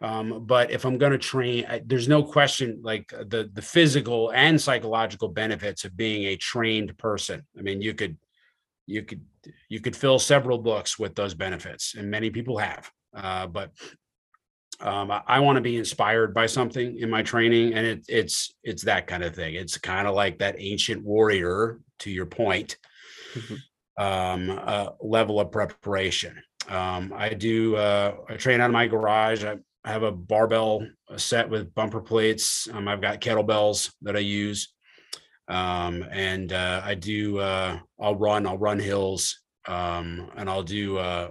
[0.02, 4.32] um, but if i'm going to train I, there's no question like the the physical
[4.32, 8.18] and psychological benefits of being a trained person i mean you could
[8.90, 9.22] you could
[9.70, 12.92] you could fill several books with those benefits, and many people have.
[13.14, 13.72] Uh, but
[14.82, 18.54] um, I, I want to be inspired by something in my training, and it, it's
[18.64, 19.56] it's that kind of thing.
[19.56, 22.78] It's kind of like that ancient warrior, to your point,
[23.34, 24.04] mm-hmm.
[24.04, 26.42] um, uh, level of preparation.
[26.68, 27.76] Um, I do.
[27.76, 29.44] Uh, I train out of my garage.
[29.44, 32.68] I, I have a barbell set with bumper plates.
[32.72, 34.74] Um, I've got kettlebells that I use.
[35.48, 41.00] Um, and uh, I do, uh, I'll run, I'll run hills, um, and I'll do,
[41.00, 41.30] uh,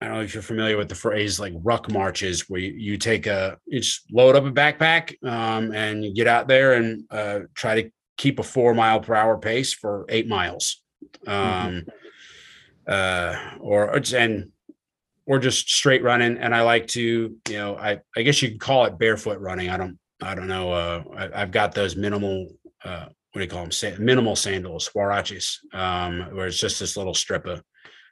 [0.00, 2.98] I don't know if you're familiar with the phrase like ruck marches, where you, you
[2.98, 7.04] take a, you just load up a backpack um, and you get out there and
[7.10, 10.82] uh, try to keep a four mile per hour pace for eight miles.
[11.26, 11.88] Um, mm-hmm.
[12.86, 14.52] uh, or, and,
[15.30, 16.38] or just straight running.
[16.38, 17.00] And I like to,
[17.48, 19.68] you know, I, I guess you could call it barefoot running.
[19.68, 20.72] I don't, I don't know.
[20.72, 22.48] Uh, I, have got those minimal,
[22.84, 23.70] uh, what do you call them?
[23.70, 27.60] Sa- minimal sandals, huaraches, um, where it's just this little strip of,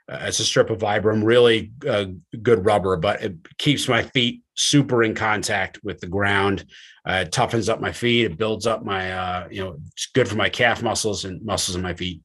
[0.09, 2.05] uh, it's a strip of Vibram, really uh,
[2.41, 6.67] good rubber, but it keeps my feet super in contact with the ground.
[7.05, 8.27] Uh, it toughens up my feet.
[8.27, 11.75] It builds up my, uh, you know, it's good for my calf muscles and muscles
[11.75, 12.23] in my feet.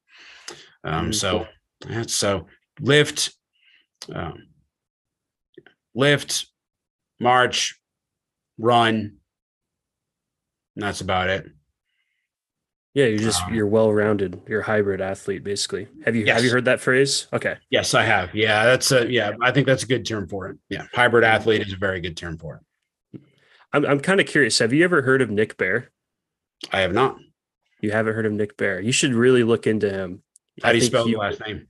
[0.83, 1.11] Um, mm-hmm.
[1.13, 1.47] So
[1.79, 2.45] that's so
[2.79, 3.35] lift,
[4.13, 4.49] um,
[5.95, 6.47] lift,
[7.19, 7.79] march,
[8.57, 9.17] run,
[10.75, 11.45] and that's about it.
[12.93, 14.39] Yeah, you're just um, you're well rounded.
[14.47, 15.87] You're a hybrid athlete, basically.
[16.05, 16.35] Have you yes.
[16.35, 17.27] have you heard that phrase?
[17.33, 17.55] Okay.
[17.71, 18.33] Yes, I have.
[18.35, 19.31] Yeah, that's a yeah.
[19.41, 20.57] I think that's a good term for it.
[20.69, 23.21] Yeah, hybrid athlete is a very good term for it.
[23.73, 24.59] I'm I'm kind of curious.
[24.59, 25.91] Have you ever heard of Nick Bare?
[26.71, 27.17] I have not.
[27.81, 28.79] You haven't heard of Nick Bare?
[28.79, 30.21] You should really look into him.
[30.61, 31.67] How do you spell his last name?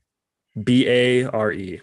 [0.62, 1.82] B A R E.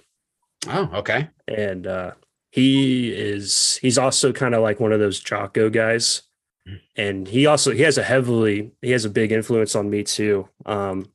[0.68, 1.30] Oh, okay.
[1.48, 2.12] And uh,
[2.50, 6.22] he is he's also kind of like one of those Jocko guys.
[6.96, 10.48] And he also he has a heavily he has a big influence on me too.
[10.66, 11.10] Um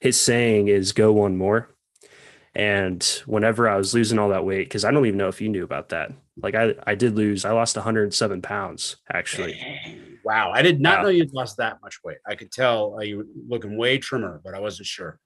[0.00, 1.68] his saying is go one more.
[2.54, 5.48] And whenever i was losing all that weight because i don't even know if you
[5.48, 6.12] knew about that.
[6.40, 9.60] Like i i did lose i lost 107 pounds actually.
[10.24, 11.02] Wow i did not wow.
[11.04, 12.18] know you'd lost that much weight.
[12.26, 15.18] I could tell uh, you were looking way trimmer but i wasn't sure.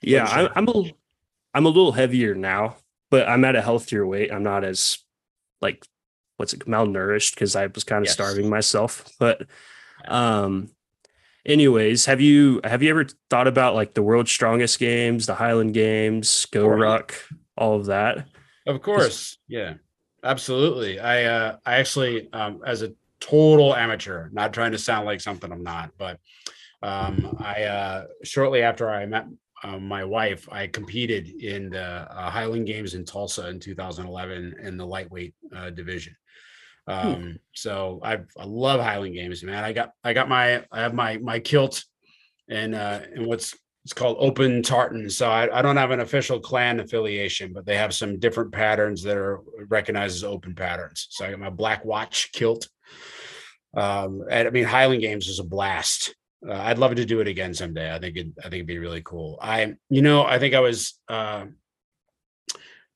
[0.00, 0.84] Yeah I, i'm a
[1.52, 2.76] i'm a little heavier now
[3.10, 4.98] but i'm at a healthier weight i'm not as
[5.60, 5.84] like
[6.38, 8.14] what's it malnourished because I was kind of yes.
[8.14, 9.04] starving myself.
[9.18, 9.46] But
[10.06, 10.70] um
[11.44, 15.74] anyways, have you have you ever thought about like the world's strongest games, the Highland
[15.74, 17.14] Games, Go Ruck,
[17.56, 18.26] all of that?
[18.66, 19.38] Of course.
[19.46, 19.74] Yeah.
[20.24, 20.98] Absolutely.
[21.00, 25.50] I uh I actually um as a total amateur, not trying to sound like something
[25.50, 26.20] I'm not, but
[26.80, 29.26] um, I uh, shortly after I met
[29.64, 34.76] uh, my wife, I competed in the uh, Highland Games in Tulsa in 2011 in
[34.76, 36.16] the lightweight uh, division.
[36.86, 36.92] Hmm.
[36.92, 37.30] Um, hmm.
[37.54, 39.64] So I I love Highland Games, man.
[39.64, 41.84] I got I got my I have my my kilt
[42.48, 45.08] and uh, and what's it's called Open Tartan.
[45.08, 49.02] So I, I don't have an official clan affiliation, but they have some different patterns
[49.04, 51.06] that are recognized as open patterns.
[51.10, 52.68] So I got my black watch kilt.
[53.74, 56.14] Um, and I mean Highland Games is a blast.
[56.46, 57.92] Uh, I'd love to do it again someday.
[57.92, 59.38] I think it, I think it'd be really cool.
[59.40, 61.46] I, you know, I think I was uh,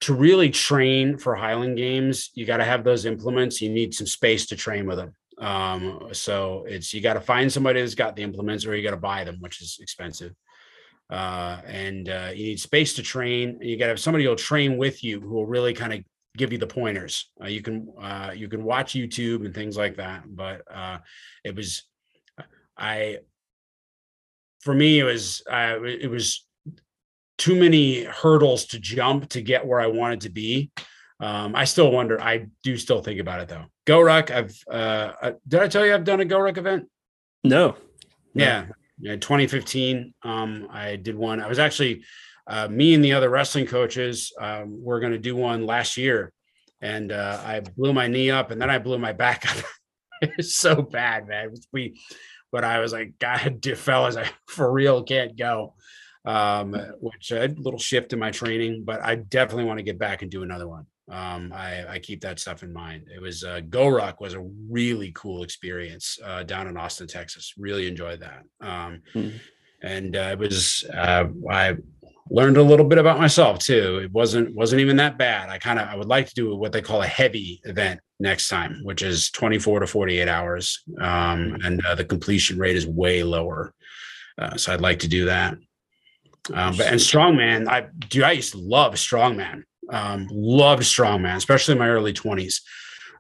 [0.00, 2.31] to really train for Highland Games.
[2.35, 3.61] You got to have those implements.
[3.61, 5.14] You need some space to train with them.
[5.38, 8.90] Um, so it's you got to find somebody that's got the implements, or you got
[8.90, 10.35] to buy them, which is expensive.
[11.11, 13.59] Uh, and uh, you need space to train.
[13.61, 16.05] You got to have somebody who'll train with you, who will really kind of
[16.37, 17.31] give you the pointers.
[17.42, 20.24] Uh, you can uh, you can watch YouTube and things like that.
[20.26, 20.98] But uh,
[21.44, 21.83] it was
[22.76, 23.18] I
[24.62, 26.46] for me it was uh, it was
[27.38, 30.70] too many hurdles to jump to get where I wanted to be.
[31.20, 32.20] Um, I still wonder.
[32.20, 33.64] I do still think about it though.
[33.87, 34.31] GORUCK.
[34.31, 36.88] I've uh, uh, did I tell you I've done a GORUCK event?
[37.44, 37.77] No.
[38.35, 38.44] no.
[38.44, 38.66] Yeah.
[38.98, 39.16] Yeah.
[39.16, 40.14] 2015.
[40.22, 41.40] Um, I did one.
[41.40, 42.05] I was actually
[42.46, 46.33] uh, me and the other wrestling coaches um, were going to do one last year,
[46.81, 49.64] and uh, I blew my knee up, and then I blew my back up.
[50.22, 51.55] it's so bad, man.
[51.72, 52.01] We
[52.53, 55.75] but I was like, God, fellas, I for real can't go.
[56.25, 60.23] Um, which a little shift in my training, but I definitely want to get back
[60.23, 60.87] and do another one.
[61.11, 63.09] Um, I, I keep that stuff in mind.
[63.12, 67.55] It was uh, GORUCK was a really cool experience uh, down in Austin, Texas.
[67.59, 68.45] Really enjoyed that.
[68.61, 69.37] Um, mm-hmm.
[69.83, 71.77] And uh, it was uh, I
[72.33, 74.01] learned a little bit about myself too.
[74.03, 75.51] It wasn't wasn't even that bad.
[75.51, 78.49] I kind of I would like to do what they call a heavy event next
[78.49, 83.23] time, which is 24 to 48 hours, um, and uh, the completion rate is way
[83.23, 83.75] lower.
[84.38, 85.55] Uh, so I'd like to do that.
[86.53, 88.25] Um, but and strongman, I do.
[88.25, 89.64] I used to love strongman.
[89.90, 92.62] Um, loved strongman, especially in my early 20s.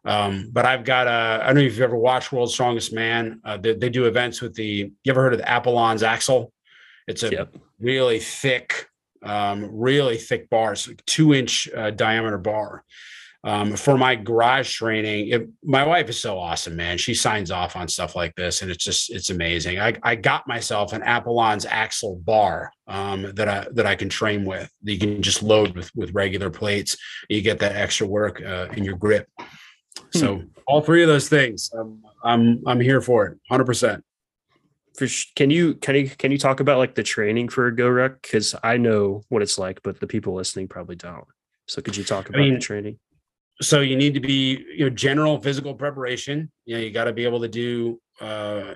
[0.04, 3.40] Um, but I've got a, I don't know if you've ever watched World's Strongest Man.
[3.44, 6.52] Uh, they, they, do events with the, you ever heard of the Apollon's axle?
[7.06, 7.56] It's a yep.
[7.78, 8.88] really thick,
[9.22, 12.84] um, really thick bars, like two inch uh, diameter bar.
[13.44, 16.96] Um, for my garage training, it, my wife is so awesome, man.
[16.96, 19.80] She signs off on stuff like this, and it's just it's amazing.
[19.80, 24.44] I, I got myself an Apollon's axle bar um, that I that I can train
[24.44, 24.70] with.
[24.82, 26.96] You can just load with with regular plates.
[27.28, 29.26] You get that extra work uh, in your grip.
[30.12, 30.44] So hmm.
[30.68, 34.04] all three of those things, um, I'm I'm here for it, hundred percent
[34.96, 38.22] for can you can you can you talk about like the training for a GORUCK
[38.22, 41.26] because i know what it's like but the people listening probably don't.
[41.66, 42.98] So could you talk about I mean, the training?
[43.60, 46.50] so you need to be you know general physical preparation.
[46.64, 48.74] You know you got to be able to do uh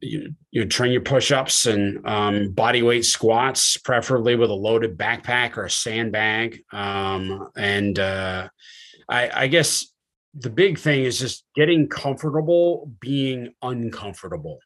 [0.00, 5.56] you, you train your push-ups and um, body weight squats preferably with a loaded backpack
[5.56, 6.60] or a sandbag.
[6.72, 8.48] Um, and uh,
[9.08, 9.86] I, I guess
[10.36, 14.58] the big thing is just getting comfortable being uncomfortable.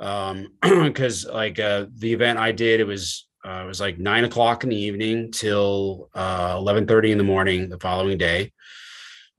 [0.00, 4.24] Um because like uh the event i did it was uh, it was like nine
[4.24, 8.52] o'clock in the evening till uh 11 30 in the morning the following day.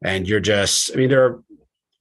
[0.03, 1.43] And you're just i mean there are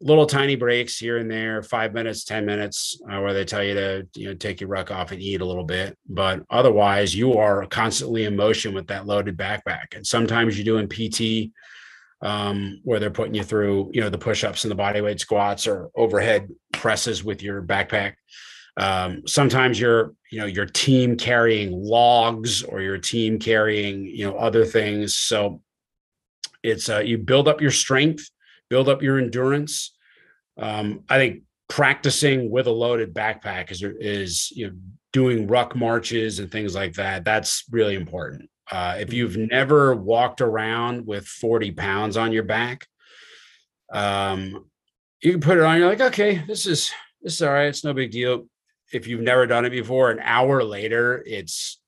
[0.00, 3.74] little tiny breaks here and there five minutes ten minutes uh, where they tell you
[3.74, 5.96] to you know take your ruck off and eat a little bit.
[6.08, 9.96] But otherwise you are constantly in motion with that loaded backpack.
[9.96, 11.52] And sometimes you're doing pt
[12.22, 15.66] um, where they're putting you through, you know, the push-ups and the body weight squats
[15.66, 18.14] or overhead presses with your backpack.
[18.76, 24.37] Um, sometimes you're, you know, your team carrying logs or your team carrying, you know,
[24.37, 25.16] other things.
[25.16, 25.62] So
[26.62, 28.28] it's uh, you build up your strength,
[28.68, 29.96] build up your endurance.
[30.57, 34.76] Um, I think practicing with a loaded backpack is is you know
[35.12, 37.24] doing ruck marches and things like that.
[37.24, 38.50] That's really important.
[38.70, 42.87] Uh, if you've never walked around with 40 pounds on your back,
[43.92, 44.66] um,
[45.22, 45.78] you can put it on.
[45.78, 47.66] You're like, okay, this is this is all right.
[47.66, 48.46] It's no big deal.
[48.92, 51.81] If you've never done it before, an hour later, it's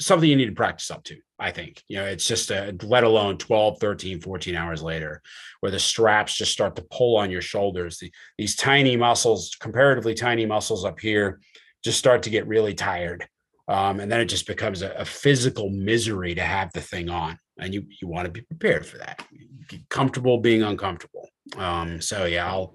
[0.00, 1.16] something you need to practice up to.
[1.38, 5.20] I think, you know, it's just a, let alone 12, 13, 14 hours later,
[5.60, 7.98] where the straps just start to pull on your shoulders.
[7.98, 11.40] The, these tiny muscles, comparatively tiny muscles up here,
[11.82, 13.26] just start to get really tired
[13.68, 17.38] um, and then it just becomes a, a, physical misery to have the thing on
[17.58, 19.24] and you you want to be prepared for that.
[19.68, 21.28] Be comfortable being uncomfortable.
[21.56, 22.74] Um, so yeah i'll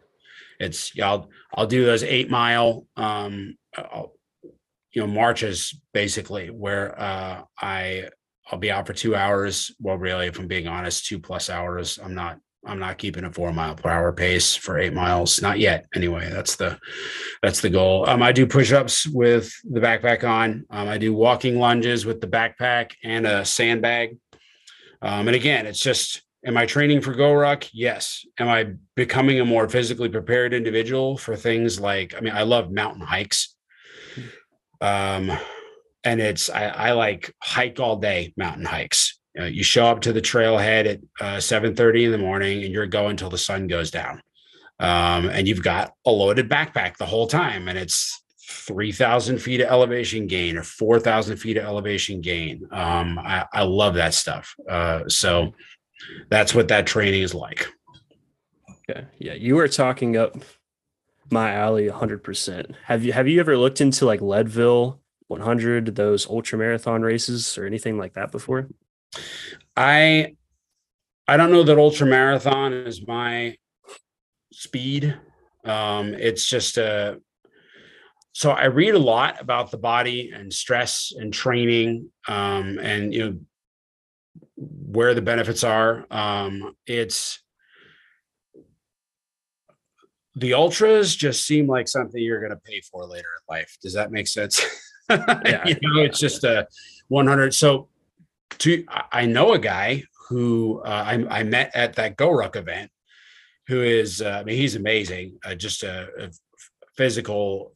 [0.59, 3.55] it's yeah, i'll i'll do those eight mile um,
[4.93, 8.05] you know marches basically where uh, i
[8.51, 9.71] i'll be out for two hours.
[9.79, 13.31] Well really if i'm being honest two plus hours i'm not I'm not keeping a
[13.31, 15.41] four mile per hour pace for eight miles.
[15.41, 15.85] Not yet.
[15.95, 16.77] Anyway, that's the
[17.41, 18.07] that's the goal.
[18.07, 20.65] Um, I do push-ups with the backpack on.
[20.69, 24.17] Um, I do walking lunges with the backpack and a sandbag.
[25.01, 27.69] Um, and again, it's just am I training for GoRuck?
[27.73, 28.25] Yes.
[28.39, 32.71] Am I becoming a more physically prepared individual for things like I mean, I love
[32.71, 33.55] mountain hikes.
[34.81, 35.31] Um,
[36.03, 40.13] and it's I, I like hike all day mountain hikes uh, you show up to
[40.13, 43.91] the trailhead at uh, 7.30 in the morning and you're going till the sun goes
[43.91, 44.21] down.
[44.79, 49.67] Um, and you've got a loaded backpack the whole time and it's 3000 feet of
[49.69, 52.67] elevation gain or 4000 feet of elevation gain.
[52.71, 54.55] Um, I, I, love that stuff.
[54.67, 55.53] Uh, so
[56.29, 57.67] that's what that training is like.
[58.89, 59.05] Okay.
[59.19, 60.35] Yeah you were talking up
[61.29, 66.57] my alley 100% have you have you ever looked into like leadville 100 those ultra
[66.57, 68.67] marathon races or anything like that before
[69.75, 70.35] I
[71.27, 73.55] I don't know that ultra marathon is my
[74.51, 75.17] speed.
[75.65, 77.19] Um, it's just a
[78.33, 83.29] so I read a lot about the body and stress and training, um, and you
[83.29, 83.39] know
[84.55, 86.05] where the benefits are.
[86.09, 87.43] Um, it's
[90.35, 93.77] the ultras just seem like something you're going to pay for later in life.
[93.81, 94.63] Does that make sense?
[95.09, 96.65] yeah, you know, it's just a
[97.09, 97.53] 100.
[97.53, 97.88] So
[98.59, 102.91] to I know a guy who uh, I, I, met at that GoRuck event,
[103.67, 106.29] who is uh, I mean he's amazing, uh, just a, a,
[106.95, 107.73] physical.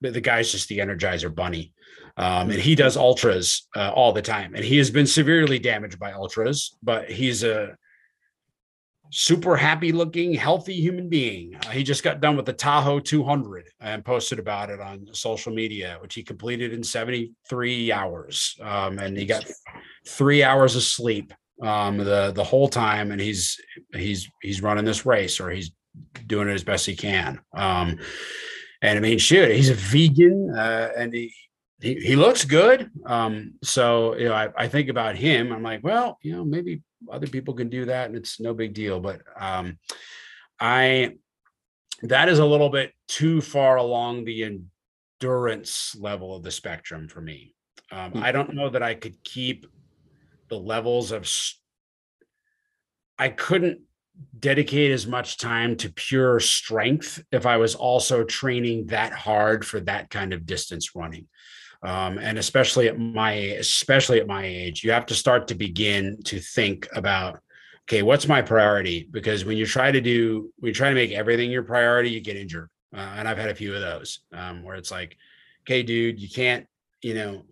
[0.00, 1.72] The guy's just the Energizer Bunny,
[2.16, 5.98] um, and he does ultras uh, all the time, and he has been severely damaged
[5.98, 7.76] by ultras, but he's a
[9.10, 11.54] super happy looking, healthy human being.
[11.54, 15.52] Uh, he just got done with the Tahoe 200 and posted about it on social
[15.52, 18.56] media, which he completed in 73 hours.
[18.60, 19.44] Um, and he got
[20.06, 21.32] three hours of sleep
[21.62, 23.58] um, the the whole time, and he's
[23.94, 25.72] he's he's running this race or he's
[26.26, 27.40] doing it as best he can.
[27.54, 27.98] Um,
[28.82, 31.32] and I mean, shit, he's a vegan uh, and he,
[31.80, 32.90] he, he looks good.
[33.06, 35.52] Um, so you know, I, I think about him.
[35.52, 38.74] I'm like, well, you know, maybe other people can do that and it's no big
[38.74, 39.78] deal but um
[40.60, 41.12] i
[42.02, 44.60] that is a little bit too far along the
[45.20, 47.54] endurance level of the spectrum for me
[47.92, 48.22] um, hmm.
[48.22, 49.66] i don't know that i could keep
[50.48, 51.30] the levels of
[53.18, 53.80] i couldn't
[54.38, 59.80] dedicate as much time to pure strength if i was also training that hard for
[59.80, 61.26] that kind of distance running
[61.82, 66.18] um, and especially at my especially at my age you have to start to begin
[66.24, 67.40] to think about
[67.88, 69.08] okay what's my priority?
[69.10, 72.20] Because when you try to do when you try to make everything your priority you
[72.20, 72.68] get injured.
[72.94, 75.16] Uh, and i've had a few of those um, where it's like
[75.62, 76.66] okay dude you can't
[77.02, 77.42] you know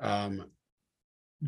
[0.00, 0.46] um,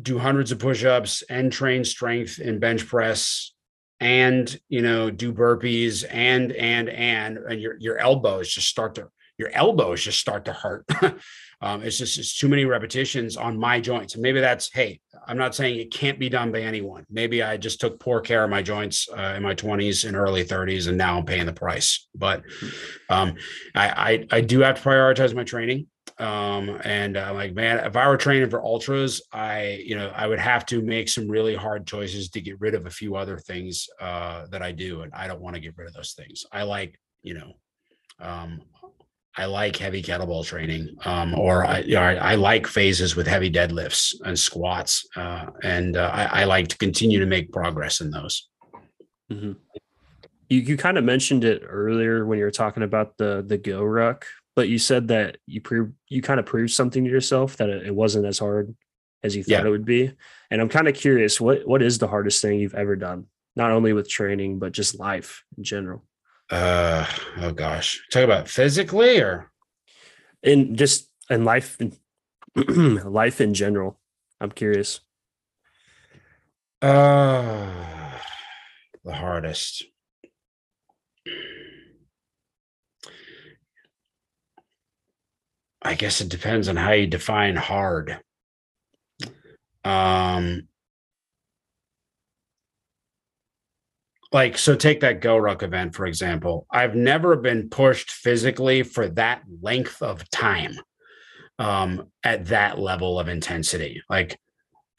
[0.01, 3.53] do hundreds of push-ups and train strength in bench press
[3.99, 9.07] and you know do burpees and and and and your your elbows just start to
[9.37, 10.85] your elbows just start to hurt
[11.65, 14.13] Um, it's just it's too many repetitions on my joints.
[14.13, 17.07] And maybe that's hey, I'm not saying it can't be done by anyone.
[17.09, 20.45] Maybe I just took poor care of my joints uh, in my 20s and early
[20.45, 22.07] 30s, and now I'm paying the price.
[22.13, 22.43] But
[23.09, 23.33] um,
[23.73, 25.87] I, I, I do have to prioritize my training.
[26.19, 30.27] Um, and uh, like man, if I were training for ultras, I you know I
[30.27, 33.39] would have to make some really hard choices to get rid of a few other
[33.39, 36.45] things uh, that I do, and I don't want to get rid of those things.
[36.51, 37.53] I like you know
[38.19, 38.61] um,
[39.37, 43.27] I like heavy kettlebell training, um, or I, you know, I, I, like phases with
[43.27, 47.99] heavy deadlifts and squats, uh, and uh, I, I, like to continue to make progress
[47.99, 48.47] in those.
[49.29, 49.53] Mm-hmm.
[50.49, 54.23] You you kind of mentioned it earlier when you were talking about the the GoRuck,
[54.55, 57.93] but you said that you pre- you kind of proved something to yourself that it
[57.93, 58.73] wasn't as hard
[59.21, 59.65] as you thought yeah.
[59.65, 60.13] it would be,
[60.49, 63.25] and I'm kind of curious what what is the hardest thing you've ever done,
[63.57, 66.05] not only with training but just life in general
[66.49, 67.05] uh
[67.37, 68.03] oh gosh.
[68.11, 69.51] Talk about physically or?
[70.43, 71.77] In just in life
[72.55, 73.99] life in general
[74.39, 74.99] i'm curious.
[76.81, 78.19] Uh
[79.03, 79.85] the hardest.
[85.81, 88.19] I guess it depends on how you define hard.
[89.83, 90.67] Um
[94.35, 96.67] like so take that GoRuck event for example.
[96.69, 100.75] I've never been pushed physically for that length of time
[101.57, 104.03] um, at that level of intensity.
[104.09, 104.37] Like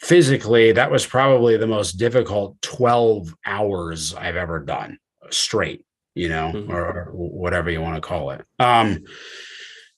[0.01, 4.99] physically that was probably the most difficult 12 hours i've ever done
[5.31, 6.71] straight you know mm-hmm.
[6.71, 8.45] or, or, whatever you want to call it.
[8.59, 9.05] Um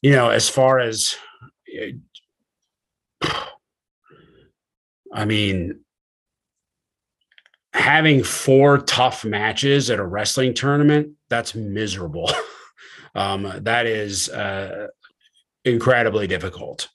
[0.00, 1.16] you know as far as
[5.12, 5.80] i mean
[7.78, 12.30] having four tough matches at a wrestling tournament, that's miserable.
[13.14, 14.88] um, that is uh,
[15.64, 16.88] incredibly difficult.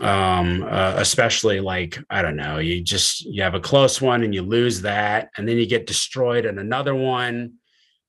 [0.00, 4.34] Um, uh, especially like, I don't know, you just, you have a close one and
[4.34, 7.54] you lose that, and then you get destroyed in another one.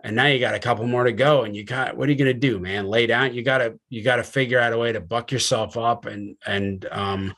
[0.04, 2.18] And now you got a couple more to go, and you got what are you
[2.18, 2.86] gonna do, man?
[2.86, 3.34] Lay down.
[3.34, 7.34] You gotta you gotta figure out a way to buck yourself up and and um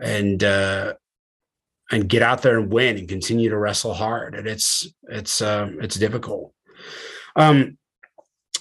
[0.00, 0.94] and uh
[1.90, 4.34] and get out there and win and continue to wrestle hard.
[4.34, 6.52] And it's it's uh, it's difficult.
[7.36, 7.78] Um,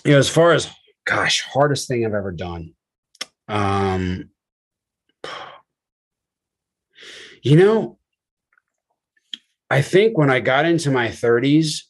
[0.06, 0.70] you know, as far as
[1.06, 2.74] gosh, hardest thing I've ever done.
[3.48, 4.30] Um,
[7.42, 7.98] you know,
[9.70, 11.84] I think when I got into my 30s,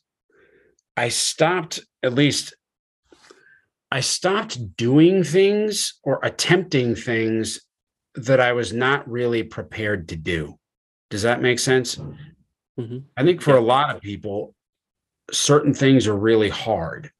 [0.95, 2.53] I stopped at least
[3.91, 7.61] I stopped doing things or attempting things
[8.15, 10.58] that I was not really prepared to do.
[11.09, 11.95] Does that make sense?
[12.79, 12.99] Mm-hmm.
[13.17, 14.55] I think for a lot of people,
[15.31, 17.11] certain things are really hard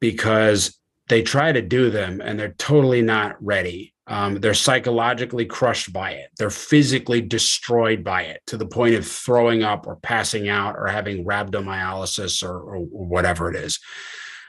[0.00, 3.94] because they try to do them and they're totally not ready.
[4.06, 6.30] Um, they're psychologically crushed by it.
[6.38, 10.86] They're physically destroyed by it to the point of throwing up or passing out or
[10.86, 13.80] having rhabdomyolysis or, or whatever it is.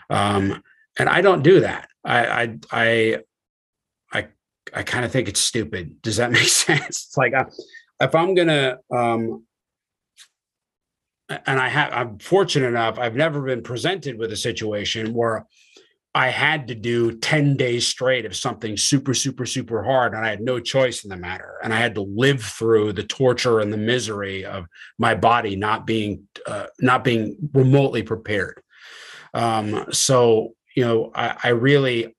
[0.09, 0.63] Um,
[0.97, 1.89] and I don't do that.
[2.03, 3.17] I I I
[4.11, 4.27] I,
[4.73, 6.01] I kind of think it's stupid.
[6.01, 7.05] Does that make sense?
[7.07, 7.49] It's like I, uh,
[7.99, 9.45] if I'm gonna um
[11.29, 15.45] and I have I'm fortunate enough, I've never been presented with a situation where
[16.15, 20.29] I had to do 10 days straight of something super, super, super hard, and I
[20.29, 21.59] had no choice in the matter.
[21.63, 24.65] And I had to live through the torture and the misery of
[24.97, 28.61] my body not being uh, not being remotely prepared.
[29.35, 32.15] Um, so you know, I, I really,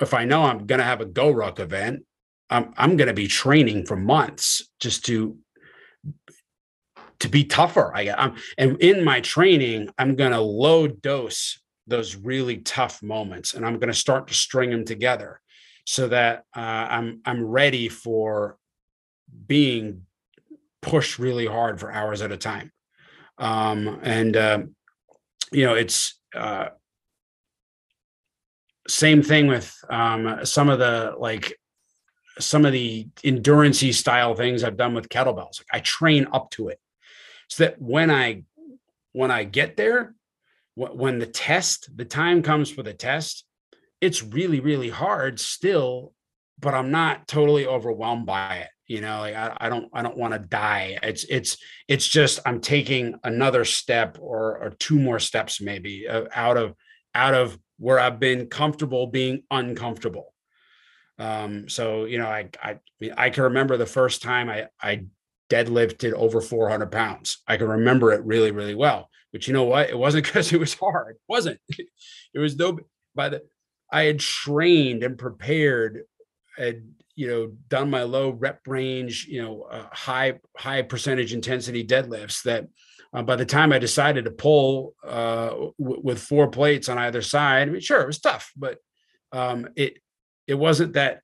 [0.00, 2.04] if I know I'm going to have a GORUCK event,
[2.50, 5.38] I'm I'm going to be training for months just to
[7.20, 7.92] to be tougher.
[7.94, 13.54] I am and in my training, I'm going to low dose those really tough moments,
[13.54, 15.40] and I'm going to start to string them together
[15.86, 18.58] so that uh, I'm I'm ready for
[19.46, 20.02] being
[20.82, 22.72] pushed really hard for hours at a time.
[23.38, 24.62] Um, and uh,
[25.52, 26.68] you know, it's uh,
[28.88, 31.54] same thing with um, some of the like
[32.38, 35.60] some of the endurancey style things I've done with kettlebells.
[35.60, 36.80] Like I train up to it
[37.48, 38.44] so that when I
[39.12, 40.14] when I get there,
[40.74, 43.44] when the test, the time comes for the test,
[44.00, 46.12] it's really really hard still,
[46.58, 48.68] but I'm not totally overwhelmed by it.
[48.86, 50.98] You know, like I, I don't I don't want to die.
[51.02, 51.58] It's it's
[51.88, 56.74] it's just I'm taking another step or or two more steps maybe uh, out of
[57.14, 60.29] out of where I've been comfortable being uncomfortable
[61.20, 62.78] um, so you know, I I
[63.16, 65.04] I can remember the first time I I
[65.50, 67.42] deadlifted over 400 pounds.
[67.46, 69.10] I can remember it really really well.
[69.32, 69.90] But you know what?
[69.90, 71.16] It wasn't because it was hard.
[71.16, 71.60] It wasn't.
[72.32, 72.78] It was though
[73.14, 73.42] by the
[73.92, 76.04] I had trained and prepared,
[76.56, 76.84] had
[77.16, 82.42] you know done my low rep range, you know, uh, high high percentage intensity deadlifts
[82.44, 82.66] that.
[83.12, 87.22] Uh, by the time I decided to pull uh, w- with four plates on either
[87.22, 88.78] side, I mean, sure, it was tough, but
[89.32, 89.98] um, it
[90.50, 91.20] it wasn't that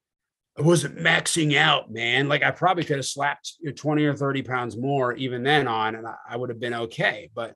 [0.58, 2.28] I wasn't maxing out, man.
[2.28, 6.06] Like I probably could have slapped 20 or 30 pounds more even then on, and
[6.06, 7.28] I, would have been okay.
[7.34, 7.54] But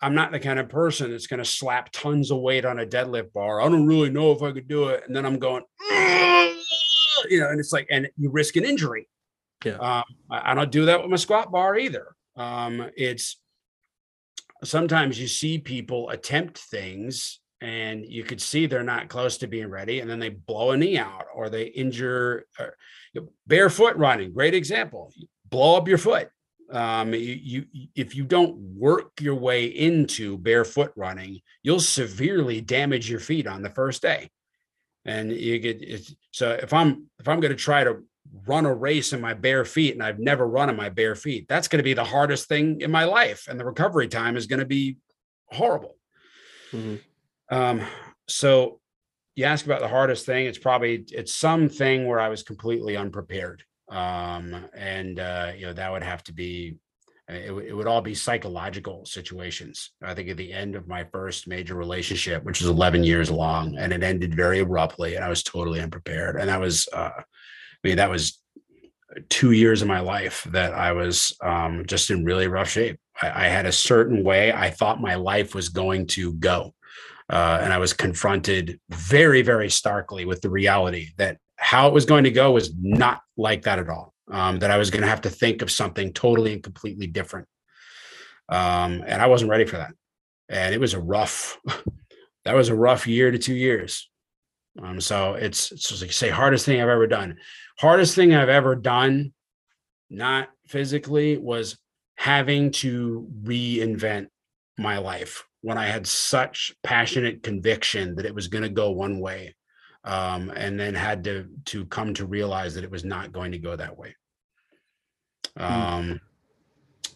[0.00, 2.86] I'm not the kind of person that's going to slap tons of weight on a
[2.86, 3.60] deadlift bar.
[3.60, 5.02] I don't really know if I could do it.
[5.06, 5.64] And then I'm going,
[7.30, 9.08] you know, and it's like, and you risk an injury.
[9.64, 9.78] Yeah.
[9.78, 12.14] Um, I, I, don't do that with my squat bar either.
[12.36, 13.40] Um, it's
[14.62, 19.68] sometimes you see people attempt things and you could see they're not close to being
[19.68, 22.76] ready and then they blow a knee out or they injure or,
[23.48, 25.12] barefoot running great example.
[25.46, 26.28] Blow up your foot.
[26.70, 27.64] Um, you, you
[27.96, 33.62] if you don't work your way into barefoot running you'll severely damage your feet on
[33.62, 34.30] the first day.
[35.04, 38.02] And you get so if i'm if i'm going to try to
[38.46, 41.46] run a race in my bare feet and i've never run in my bare feet
[41.48, 44.46] that's going to be the hardest thing in my life and the recovery time is
[44.46, 44.96] going to be
[45.48, 45.96] horrible.
[46.72, 46.96] Mm-hmm.
[47.50, 47.82] Um,
[48.28, 48.80] so
[49.34, 50.46] you ask about the hardest thing.
[50.46, 53.62] It's probably it's something where I was completely unprepared.
[53.88, 56.78] Um, and uh, you know, that would have to be
[57.28, 59.92] it, it would all be psychological situations.
[60.02, 63.76] I think at the end of my first major relationship, which was 11 years long,
[63.78, 66.36] and it ended very abruptly, and I was totally unprepared.
[66.36, 67.24] And that was, uh, I
[67.82, 68.40] mean, that was
[69.28, 72.98] two years of my life that I was um, just in really rough shape.
[73.20, 76.74] I, I, had a certain way I thought my life was going to go.
[77.28, 82.04] Uh, and I was confronted very, very starkly with the reality that how it was
[82.04, 84.12] going to go was not like that at all.
[84.30, 87.46] Um, that I was going to have to think of something totally and completely different.
[88.48, 89.92] um, and I wasn't ready for that.
[90.48, 91.58] And it was a rough,
[92.44, 94.08] that was a rough year to two years.
[94.82, 97.38] Um, so it's, it's just like say hardest thing I've ever done.
[97.78, 99.32] Hardest thing I've ever done,
[100.10, 101.78] not physically, was
[102.16, 104.26] having to reinvent
[104.78, 109.18] my life when I had such passionate conviction that it was going to go one
[109.18, 109.56] way,
[110.04, 113.58] um, and then had to to come to realize that it was not going to
[113.58, 114.14] go that way.
[115.56, 115.64] Hmm.
[115.64, 116.20] Um,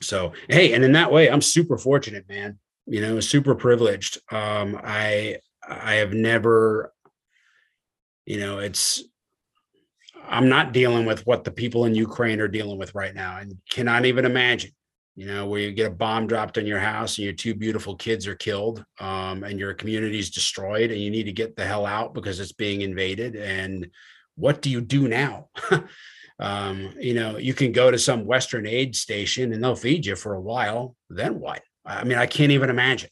[0.02, 2.58] so hey, and in that way, I'm super fortunate, man.
[2.86, 4.18] You know, super privileged.
[4.32, 6.92] Um, I I have never,
[8.26, 9.04] you know, it's
[10.28, 13.58] I'm not dealing with what the people in Ukraine are dealing with right now, and
[13.70, 14.72] cannot even imagine.
[15.16, 17.96] You know, where you get a bomb dropped on your house and your two beautiful
[17.96, 21.64] kids are killed, um, and your community is destroyed, and you need to get the
[21.64, 23.36] hell out because it's being invaded.
[23.36, 23.90] And
[24.36, 25.48] what do you do now?
[26.40, 30.16] Um, you know, you can go to some Western aid station and they'll feed you
[30.16, 30.96] for a while.
[31.10, 31.60] Then what?
[31.84, 33.10] I mean, I can't even imagine.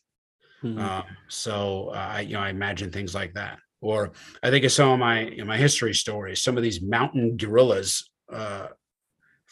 [0.63, 0.81] Mm-hmm.
[0.81, 3.59] Um, so uh, I, you know, I imagine things like that.
[3.83, 6.43] Or I think of some of my you know, my history stories.
[6.43, 8.69] Some of these mountain guerrillas uh,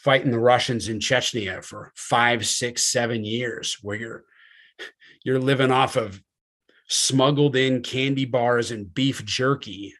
[0.07, 4.23] fighting the Russians in Chechnya for five, six, seven years, where you're
[5.25, 6.21] you're living off of
[6.87, 9.93] smuggled in candy bars and beef jerky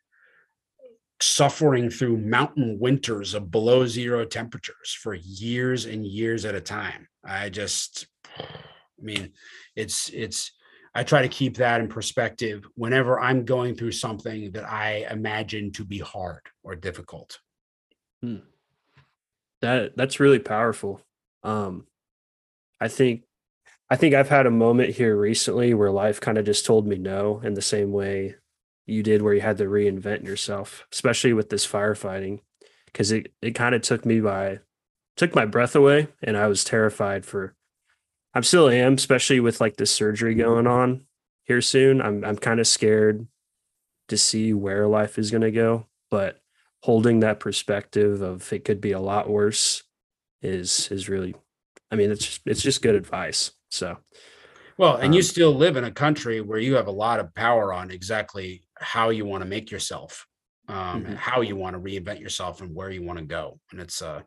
[1.19, 7.09] suffering through mountain winters of below zero temperatures for years and years at a time.
[7.25, 8.07] I just,
[8.39, 8.45] I
[9.01, 9.33] mean,
[9.75, 10.53] it's, it's,
[10.95, 15.73] I try to keep that in perspective whenever I'm going through something that I imagine
[15.73, 17.39] to be hard or difficult.
[18.21, 18.37] Hmm.
[19.61, 21.01] That that's really powerful.
[21.43, 21.87] Um,
[22.79, 23.23] I think
[23.89, 26.97] I think I've had a moment here recently where life kind of just told me
[26.97, 28.35] no in the same way
[28.87, 32.39] you did where you had to reinvent yourself, especially with this firefighting,
[32.85, 34.59] because it, it kind of took me by,
[35.17, 36.07] took my breath away.
[36.23, 37.53] And I was terrified for,
[38.33, 41.05] I'm still am, especially with like this surgery going on
[41.43, 42.01] here soon.
[42.01, 43.27] I'm, I'm kind of scared
[44.07, 45.85] to see where life is going to go.
[46.09, 46.41] But
[46.83, 49.83] holding that perspective of it could be a lot worse
[50.41, 51.35] is, is really,
[51.91, 53.51] I mean, it's just, it's just good advice.
[53.69, 53.97] So,
[54.77, 57.33] well, and um, you still live in a country where you have a lot of
[57.33, 60.27] power on exactly how you want to make yourself,
[60.67, 61.15] um, mm-hmm.
[61.15, 63.59] how you want to reinvent yourself, and where you want to go.
[63.71, 64.23] And it's a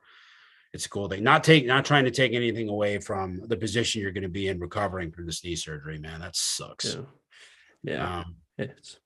[0.72, 1.22] it's a cool thing.
[1.22, 4.48] Not take not trying to take anything away from the position you're going to be
[4.48, 6.20] in recovering from this knee surgery, man.
[6.20, 6.96] That sucks.
[6.96, 8.18] Yeah, yeah.
[8.18, 8.98] Um, it's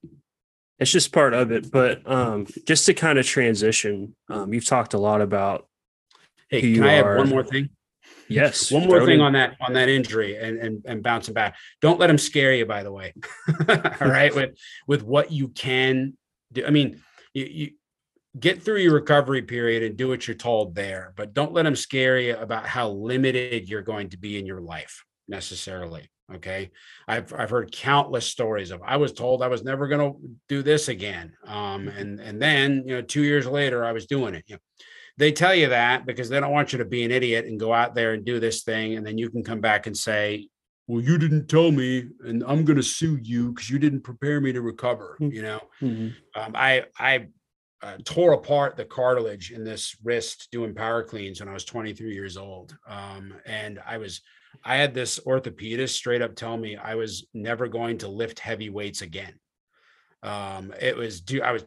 [0.79, 1.71] it's just part of it.
[1.71, 5.67] But um, just to kind of transition, um, you've talked a lot about.
[6.49, 7.69] Hey, can I have one more thing?
[8.27, 8.71] Yes.
[8.71, 11.55] One more thing on that on that injury and, and and bouncing back.
[11.81, 12.65] Don't let him scare you.
[12.65, 13.13] By the way,
[13.69, 14.33] all right.
[14.33, 14.57] With
[14.87, 16.17] with what you can
[16.51, 16.65] do.
[16.65, 17.01] I mean,
[17.33, 17.71] you, you
[18.39, 21.75] get through your recovery period and do what you're told there, but don't let them
[21.75, 26.09] scare you about how limited you're going to be in your life necessarily.
[26.33, 26.71] Okay.
[27.07, 30.19] I've I've heard countless stories of I was told I was never going to
[30.49, 31.33] do this again.
[31.45, 34.43] Um, and and then you know two years later I was doing it.
[34.47, 34.61] You know,
[35.17, 37.73] they tell you that because they don't want you to be an idiot and go
[37.73, 40.47] out there and do this thing and then you can come back and say
[40.87, 44.41] well you didn't tell me and i'm going to sue you because you didn't prepare
[44.41, 45.29] me to recover hmm.
[45.29, 46.09] you know mm-hmm.
[46.39, 47.25] um, i i
[47.83, 52.13] uh, tore apart the cartilage in this wrist doing power cleans when i was 23
[52.13, 54.21] years old um, and i was
[54.65, 58.69] i had this orthopedist straight up tell me i was never going to lift heavy
[58.69, 59.33] weights again
[60.23, 61.63] um, it was do i was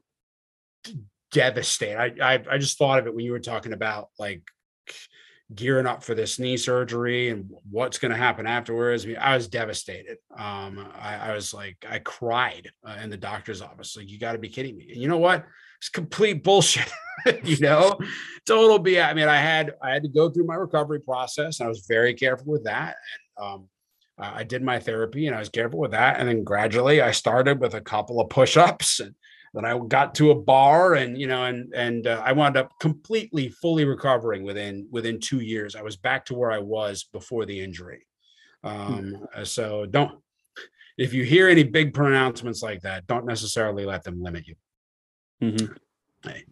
[1.31, 1.99] devastated.
[1.99, 4.43] I, I I just thought of it when you were talking about like
[5.55, 9.05] gearing up for this knee surgery and what's going to happen afterwards.
[9.05, 10.19] I, mean, I was devastated.
[10.37, 13.97] Um, I, I was like, I cried uh, in the doctor's office.
[13.97, 14.91] Like, you got to be kidding me.
[14.93, 15.47] And you know what?
[15.79, 16.91] It's complete bullshit.
[17.45, 17.99] you know,
[18.47, 19.01] total be.
[19.01, 21.87] I mean, I had I had to go through my recovery process, and I was
[21.89, 22.97] very careful with that.
[23.39, 23.69] And um,
[24.19, 26.19] I did my therapy, and I was careful with that.
[26.19, 29.15] And then gradually, I started with a couple of push-ups and
[29.55, 32.71] then I got to a bar and you know and and uh, I wound up
[32.81, 35.75] completely fully recovering within within 2 years.
[35.75, 38.07] I was back to where I was before the injury.
[38.63, 38.69] Hmm.
[38.69, 39.45] Um, mm-hmm.
[39.45, 40.21] so don't
[40.97, 44.57] if you hear any big pronouncements like that, don't necessarily let them limit you.
[45.43, 45.73] Mm-hmm.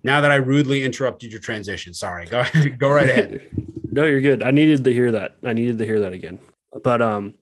[0.04, 2.26] Now that I rudely interrupted your transition, sorry.
[2.26, 2.44] Go
[2.78, 3.48] go right ahead.
[3.90, 4.42] no, you're good.
[4.42, 5.36] I needed to hear that.
[5.44, 6.38] I needed to hear that again.
[6.82, 7.34] But um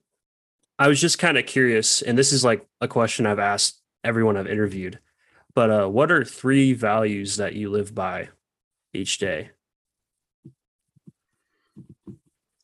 [0.77, 4.35] I was just kind of curious, and this is like a question I've asked everyone
[4.35, 4.99] I've interviewed.
[5.53, 8.27] But uh, what are three values that you live by
[8.93, 9.51] each day?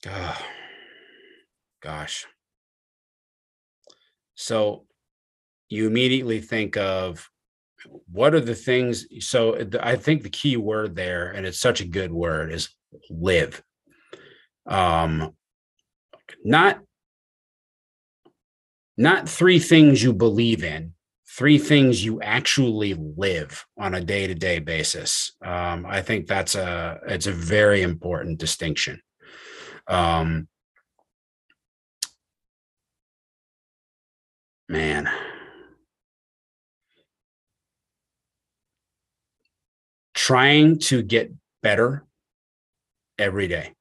[0.06, 0.36] Uh,
[1.82, 2.26] gosh.
[4.36, 4.88] So
[5.70, 7.31] you immediately think of
[8.12, 11.88] what are the things so i think the key word there and it's such a
[11.88, 12.70] good word is
[13.10, 13.62] live
[14.68, 15.34] um
[16.44, 16.80] not
[18.98, 20.94] not three things you believe in,
[21.28, 25.32] three things you actually live on a day-to-day basis.
[25.44, 29.02] Um, I think that's a it's a very important distinction.
[29.88, 30.48] Um,
[34.70, 35.10] man.
[40.22, 42.06] Trying to get better
[43.18, 43.74] every day,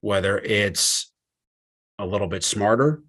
[0.00, 1.12] whether it's
[1.98, 3.02] a little bit smarter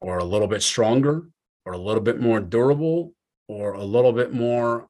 [0.00, 1.24] or a little bit stronger
[1.66, 3.12] or a little bit more durable
[3.48, 4.86] or a little bit more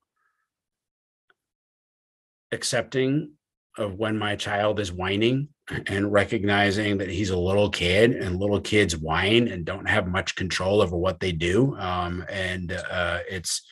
[2.53, 3.33] accepting
[3.79, 5.49] of when my child is whining
[5.87, 10.37] and recognizing that he's a little kid and little kids whine and don't have much
[10.37, 11.75] control over what they do.
[11.79, 13.62] Um, and uh, it's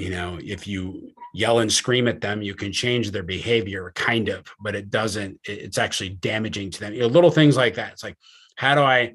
[0.00, 4.28] you know if you yell and scream at them you can change their behavior kind
[4.28, 6.92] of but it doesn't it's actually damaging to them.
[6.92, 7.92] You know, little things like that.
[7.92, 8.16] It's like
[8.56, 9.14] how do i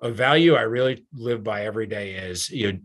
[0.00, 2.78] a value i really live by every day is you know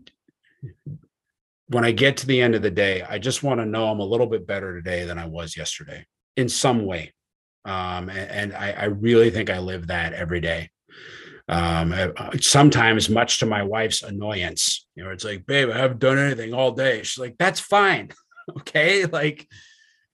[1.68, 4.00] when i get to the end of the day i just want to know i'm
[4.00, 6.04] a little bit better today than i was yesterday
[6.36, 7.12] in some way.
[7.64, 10.70] Um, and, and I, I, really think I live that every day.
[11.50, 15.98] Um, uh, sometimes, much to my wife's annoyance, you know, it's like, babe, I haven't
[15.98, 17.02] done anything all day.
[17.02, 18.10] She's like, that's fine.
[18.58, 19.04] okay.
[19.04, 19.48] Like,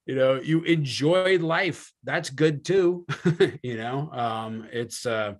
[0.07, 1.93] you know, you enjoy life.
[2.03, 3.05] That's good too.
[3.61, 5.35] you know, um, it's, uh,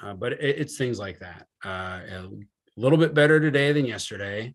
[0.00, 1.46] uh, but it, it's things like that.
[1.64, 2.28] Uh, a
[2.76, 4.54] little bit better today than yesterday.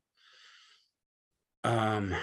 [1.66, 2.16] Um,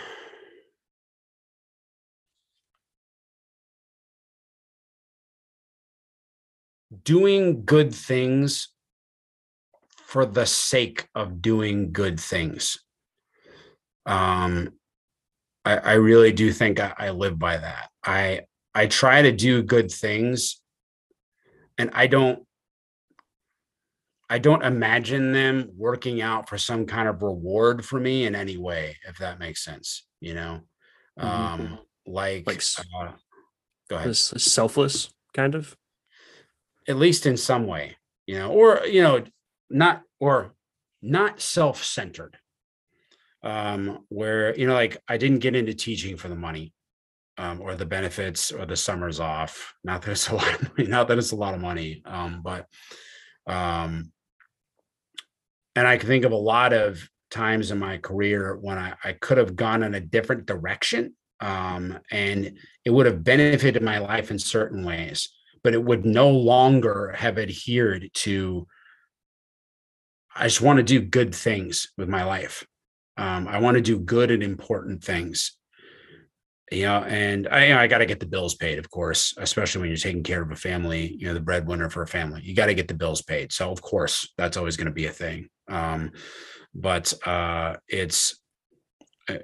[7.05, 8.69] doing good things
[10.05, 12.79] for the sake of doing good things.
[14.07, 14.71] Um,
[15.65, 17.91] I, I really do think I, I live by that.
[18.05, 18.43] I
[18.75, 20.61] I try to do good things,
[21.79, 22.45] and I don't
[24.29, 28.57] I don't imagine them working out for some kind of reward for me in any
[28.57, 30.07] way, if that makes sense.
[30.21, 30.61] You know,
[31.19, 31.63] mm-hmm.
[31.63, 33.13] um, like, like uh,
[33.89, 34.17] go ahead.
[34.17, 35.77] Selfless, kind of
[36.91, 39.23] at least in some way, you know, or, you know,
[39.71, 40.55] not, or
[41.01, 42.37] not self centered.
[43.43, 46.73] Um, where, you know, like I didn't get into teaching for the money.
[47.39, 49.73] Um, or the benefits or the summers off.
[49.83, 52.03] Not that it's a lot of money, not that it's a lot of money.
[52.05, 52.67] Um, but
[53.47, 54.13] um,
[55.75, 59.13] and I can think of a lot of times in my career when I, I
[59.13, 64.31] could have gone in a different direction um, and it would have benefited my life
[64.31, 65.31] in certain ways
[65.63, 68.67] but it would no longer have adhered to
[70.35, 72.67] i just want to do good things with my life.
[73.17, 75.57] Um, i want to do good and important things.
[76.73, 79.35] You know and i you know, i got to get the bills paid of course
[79.39, 82.43] especially when you're taking care of a family you know the breadwinner for a family.
[82.45, 85.07] You got to get the bills paid so of course that's always going to be
[85.07, 85.49] a thing.
[85.69, 86.13] Um,
[86.75, 88.41] but uh, it's
[89.29, 89.39] uh,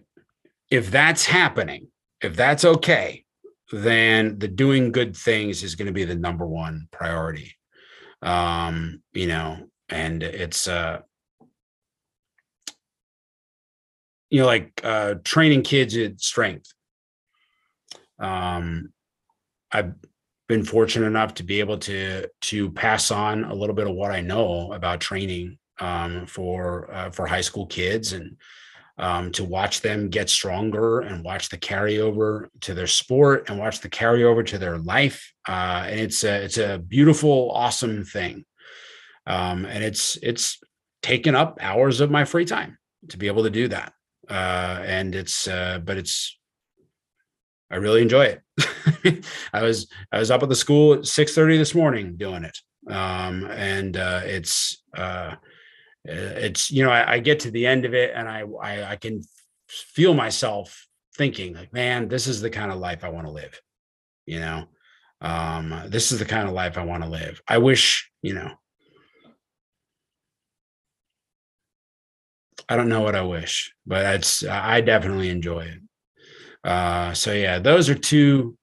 [0.70, 1.88] if that's happening
[2.20, 3.25] if that's okay
[3.72, 7.56] then the doing good things is going to be the number one priority.
[8.22, 11.00] Um, you know, and it's uh
[14.30, 16.72] you know, like uh training kids at strength.
[18.18, 18.92] Um
[19.72, 19.94] I've
[20.48, 24.12] been fortunate enough to be able to to pass on a little bit of what
[24.12, 28.36] I know about training um, for uh, for high school kids and
[28.98, 33.80] um, to watch them get stronger and watch the carryover to their sport and watch
[33.80, 35.32] the carryover to their life.
[35.46, 38.44] Uh, and it's a it's a beautiful, awesome thing.
[39.26, 40.60] Um, and it's it's
[41.02, 42.78] taken up hours of my free time
[43.08, 43.92] to be able to do that.
[44.28, 46.38] Uh, and it's uh, but it's
[47.70, 48.36] I really enjoy
[49.04, 49.24] it.
[49.52, 52.58] I was I was up at the school at six thirty this morning doing it,
[52.88, 55.34] um, and uh, it's uh,
[56.08, 58.96] it's you know I, I, get to the end of it and I, I I
[58.96, 59.22] can
[59.68, 60.86] feel myself
[61.16, 63.60] thinking like man this is the kind of life I want to live
[64.26, 64.64] you know?
[65.20, 67.40] Um this is the kind of life I want to live.
[67.48, 68.52] I wish you know.
[72.68, 75.80] I don't know what I wish but it's I definitely enjoy it.
[76.62, 78.58] Uh so yeah those are two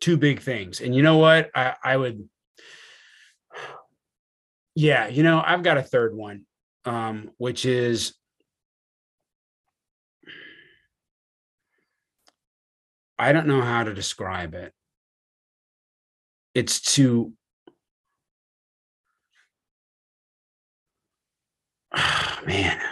[0.00, 0.80] two big things.
[0.80, 1.50] And you know what?
[1.54, 2.26] I I would
[4.74, 6.46] yeah you know I've got a third one
[6.88, 8.14] um, which is
[13.18, 14.72] I don't know how to describe it.
[16.54, 17.32] It's to
[21.94, 22.86] oh, man, I'm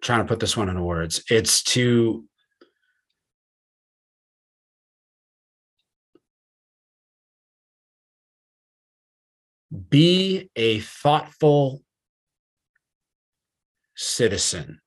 [0.00, 1.24] trying to put this one into words.
[1.28, 2.24] It's to
[9.88, 11.82] be a thoughtful
[13.96, 14.80] citizen.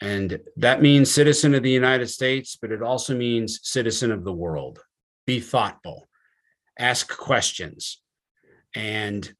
[0.00, 4.32] And that means citizen of the United States, but it also means citizen of the
[4.32, 4.80] world.
[5.26, 6.08] Be thoughtful,
[6.78, 8.00] ask questions,
[8.74, 9.30] and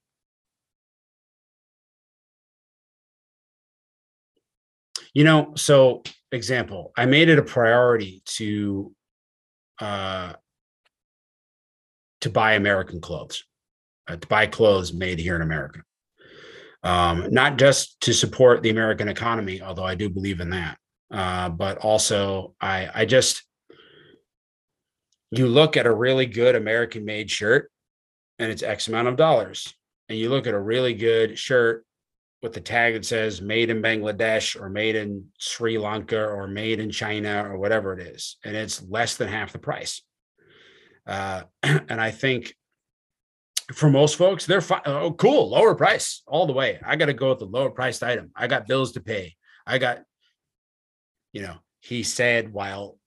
[5.14, 8.93] you know, so example, I made it a priority to
[9.80, 10.32] uh
[12.20, 13.45] to buy American clothes,
[14.09, 15.82] uh, to buy clothes made here in America
[16.83, 20.79] um, not just to support the American economy, although I do believe in that,
[21.11, 23.45] uh, but also I, I just,
[25.31, 27.70] you look at a really good American made shirt
[28.39, 29.74] and it's X amount of dollars.
[30.09, 31.85] And you look at a really good shirt
[32.43, 36.81] with the tag that says made in Bangladesh or made in Sri Lanka or made
[36.81, 40.03] in China or whatever it is, and it's less than half the price.
[41.07, 42.55] Uh, and I think
[43.73, 44.81] for most folks, they're fine.
[44.87, 46.81] Oh, cool, lower price all the way.
[46.85, 48.31] I got to go with the lower priced item.
[48.35, 49.35] I got bills to pay.
[49.66, 50.03] I got,
[51.33, 52.99] you know, he said while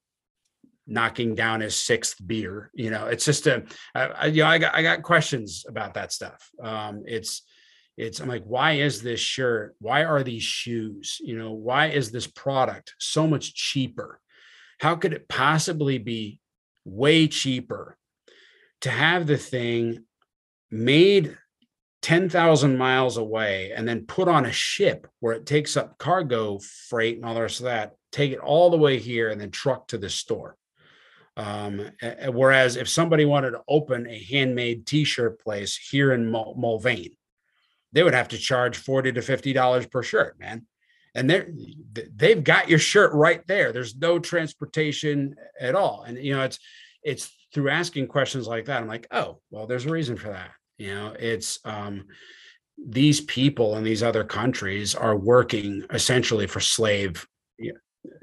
[0.88, 2.70] knocking down his sixth beer.
[2.74, 3.64] You know, it's just a,
[3.96, 6.48] I, I, you know, I got I got questions about that stuff.
[6.62, 7.44] Um, it's
[7.98, 9.76] it's I'm like, why is this shirt?
[9.80, 11.18] Why are these shoes?
[11.22, 14.20] You know, why is this product so much cheaper?
[14.80, 16.40] How could it possibly be
[16.86, 17.98] way cheaper
[18.82, 20.06] to have the thing
[20.72, 21.38] made
[22.02, 26.60] 10,000 miles away and then put on a ship where it takes up cargo
[26.90, 29.52] freight and all the rest of that, take it all the way here and then
[29.52, 30.58] truck to the store.
[31.38, 31.92] Um,
[32.30, 37.16] whereas if somebody wanted to open a handmade t-shirt place here in Mul- Mulvane,
[37.94, 40.66] they would have to charge 40 to 50 dollars per shirt, man.
[41.14, 41.50] And they're
[42.16, 43.74] they've got your shirt right there.
[43.74, 46.04] There's no transportation at all.
[46.04, 46.60] And you know, it's
[47.04, 48.82] it's through asking questions like that.
[48.82, 50.52] I'm like, oh, well, there's a reason for that.
[50.82, 52.06] You know, it's um,
[52.84, 57.28] these people in these other countries are working essentially for slave.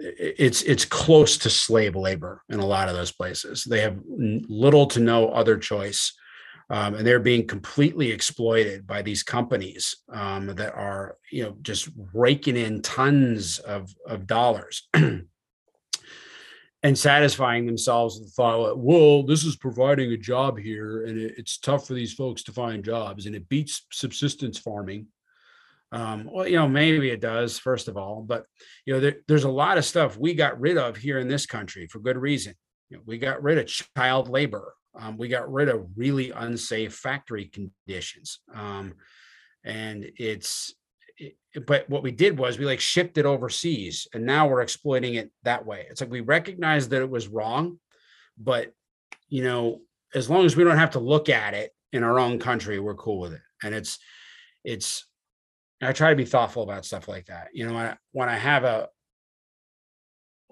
[0.00, 3.62] It's it's close to slave labor in a lot of those places.
[3.62, 6.12] They have little to no other choice,
[6.68, 11.88] um, and they're being completely exploited by these companies um, that are you know just
[12.12, 14.88] raking in tons of of dollars.
[16.82, 21.34] and satisfying themselves with the thought, well, this is providing a job here, and it,
[21.36, 25.06] it's tough for these folks to find jobs, and it beats subsistence farming.
[25.90, 28.44] Um, well, you know, maybe it does, first of all, but
[28.84, 31.46] you know, there, there's a lot of stuff we got rid of here in this
[31.46, 32.54] country for good reason.
[32.90, 33.66] You know, we got rid of
[33.96, 34.74] child labor.
[34.98, 38.40] Um, we got rid of really unsafe factory conditions.
[38.54, 38.94] Um,
[39.64, 40.74] and it's
[41.66, 45.30] but what we did was we like shipped it overseas and now we're exploiting it
[45.42, 45.86] that way.
[45.90, 47.78] It's like we recognize that it was wrong,
[48.36, 48.72] but
[49.28, 49.80] you know,
[50.14, 52.94] as long as we don't have to look at it in our own country, we're
[52.94, 53.42] cool with it.
[53.62, 53.98] And it's
[54.64, 55.06] it's
[55.82, 57.48] I try to be thoughtful about stuff like that.
[57.52, 58.88] You know, when I, when I have a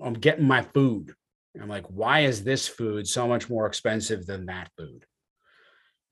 [0.03, 1.15] I'm getting my food.
[1.61, 5.07] I'm like, why is this food so much more expensive than that food?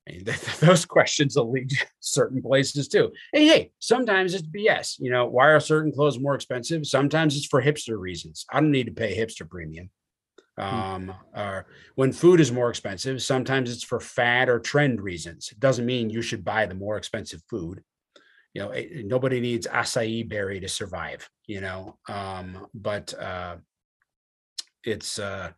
[0.61, 3.12] those questions will lead to certain places too.
[3.32, 4.96] Hey, hey, sometimes it's BS.
[4.98, 6.86] You know, why are certain clothes more expensive?
[6.86, 8.44] Sometimes it's for hipster reasons.
[8.50, 9.90] I don't need to pay hipster premium.
[10.59, 10.64] Hmm.
[10.64, 15.50] Um, or when food is more expensive, sometimes it's for fad or trend reasons.
[15.50, 17.82] It doesn't mean you should buy the more expensive food.
[18.52, 21.28] You know, it, nobody needs acai berry to survive.
[21.46, 23.57] You know, um, but uh,
[24.84, 25.50] it's uh,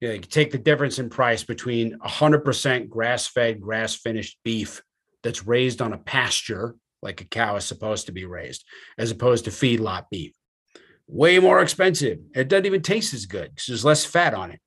[0.00, 4.82] you, know, you take the difference in price between 100% grass-fed, grass-finished beef
[5.22, 8.64] that's raised on a pasture like a cow is supposed to be raised,
[8.96, 10.32] as opposed to feedlot beef.
[11.06, 12.18] Way more expensive.
[12.34, 14.60] It doesn't even taste as good because there's less fat on it.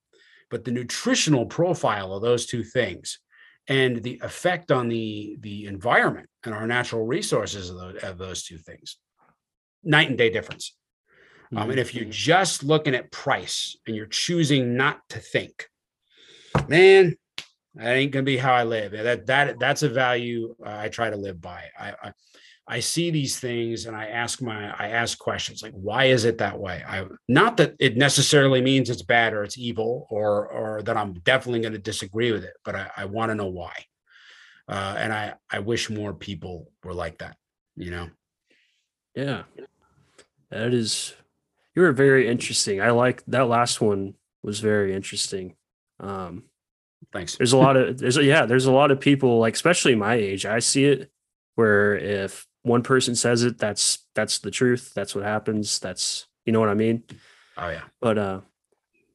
[0.50, 3.20] But the nutritional profile of those two things
[3.68, 8.44] and the effect on the, the environment and our natural resources of those, of those
[8.44, 8.98] two things,
[9.84, 10.76] night and day difference.
[11.56, 12.12] Um, and if you're mm-hmm.
[12.12, 15.68] just looking at price and you're choosing not to think,
[16.68, 17.16] man,
[17.76, 18.92] that ain't gonna be how I live.
[18.92, 21.64] That that that's a value I try to live by.
[21.78, 22.14] I, I,
[22.68, 26.38] I see these things and I ask my I ask questions like why is it
[26.38, 26.84] that way?
[26.88, 31.14] I not that it necessarily means it's bad or it's evil or or that I'm
[31.14, 33.74] definitely going to disagree with it, but I, I want to know why.
[34.70, 37.36] Uh, and I I wish more people were like that.
[37.76, 38.10] You know.
[39.16, 39.44] Yeah,
[40.50, 41.14] that is
[41.76, 42.82] you were very interesting.
[42.82, 45.56] I like that last one was very interesting.
[46.00, 46.44] Um,
[47.14, 47.36] Thanks.
[47.36, 50.46] There's a lot of there's yeah there's a lot of people like especially my age.
[50.46, 51.12] I see it
[51.56, 54.94] where if one person says it, that's that's the truth.
[54.96, 55.80] That's what happens.
[55.80, 57.04] That's you know what I mean.
[57.58, 57.82] Oh yeah.
[58.00, 58.42] But uh,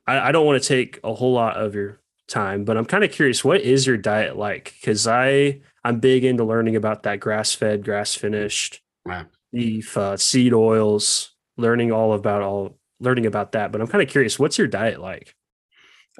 [0.07, 3.05] I, I don't want to take a whole lot of your time, but I'm kind
[3.05, 3.45] of curious.
[3.45, 4.75] What is your diet like?
[4.81, 9.27] Because I I'm big into learning about that grass fed, grass finished Wow.
[9.53, 13.73] beef, uh, seed oils, learning all about all learning about that.
[13.73, 15.35] But I'm kind of curious, what's your diet like?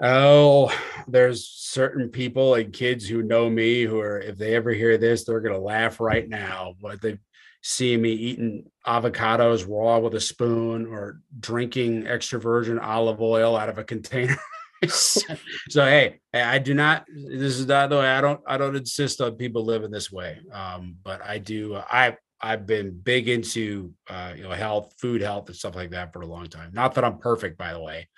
[0.01, 0.77] Oh,
[1.09, 5.25] there's certain people and kids who know me who are, if they ever hear this,
[5.25, 6.75] they're gonna laugh right now.
[6.81, 7.19] But they
[7.63, 13.69] see me eating avocados raw with a spoon or drinking extra virgin olive oil out
[13.69, 14.37] of a container.
[14.89, 17.07] so hey, I do not.
[17.09, 18.09] This is not the way.
[18.09, 18.41] I don't.
[18.47, 20.39] I don't insist on people living this way.
[20.53, 21.77] Um, but I do.
[21.77, 26.13] I I've been big into uh, you know health, food health, and stuff like that
[26.13, 26.71] for a long time.
[26.73, 28.09] Not that I'm perfect, by the way.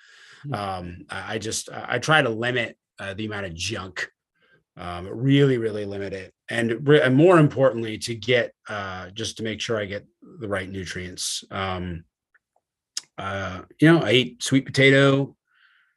[0.43, 0.53] Hmm.
[0.53, 4.09] Um, I just I try to limit uh, the amount of junk.
[4.77, 9.43] Um, really, really limit it, and, re- and more importantly, to get uh, just to
[9.43, 10.05] make sure I get
[10.39, 11.43] the right nutrients.
[11.51, 12.05] Um,
[13.17, 15.35] uh, you know, I eat sweet potato,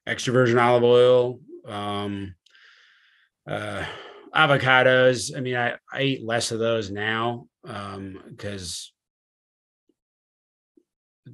[0.05, 2.35] extra virgin olive oil, um,
[3.47, 3.85] uh,
[4.35, 5.37] avocados.
[5.37, 8.93] I mean, I, I eat less of those now because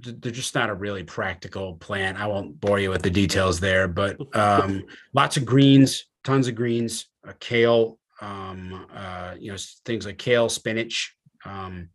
[0.03, 2.17] th- they're just not a really practical plan.
[2.17, 6.55] I won't bore you with the details there, but um, lots of greens, tons of
[6.55, 11.15] greens, uh, kale, um, uh, you know, things like kale, spinach.
[11.45, 11.91] Um,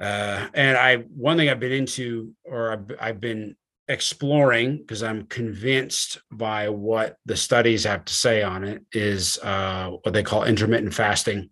[0.00, 3.56] uh, and I, one thing I've been into, or I've, I've been
[3.88, 9.90] exploring because I'm convinced by what the studies have to say on it is uh,
[10.02, 11.50] what they call intermittent fasting.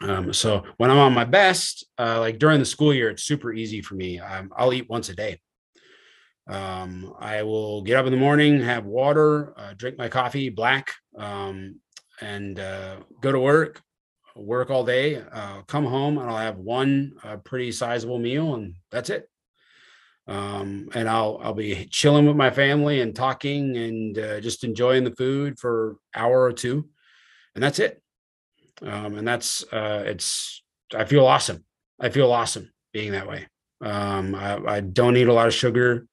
[0.00, 3.52] Um, so when I'm on my best, uh, like during the school year, it's super
[3.52, 4.20] easy for me.
[4.20, 5.40] Um, I'll eat once a day.
[6.48, 10.92] Um, I will get up in the morning, have water, uh, drink my coffee black,
[11.16, 11.80] um,
[12.20, 13.82] and uh, go to work,
[14.34, 18.74] work all day, uh, come home, and I'll have one uh, pretty sizable meal, and
[18.90, 19.28] that's it
[20.28, 25.04] um, and I'll I'll be chilling with my family and talking and uh, just enjoying
[25.04, 26.88] the food for hour or two,
[27.54, 28.02] and that's it.
[28.82, 30.62] Um, and that's uh, it's
[30.94, 31.64] I feel awesome.
[32.00, 33.46] I feel awesome being that way.
[33.80, 36.06] Um, I, I don't eat a lot of sugar.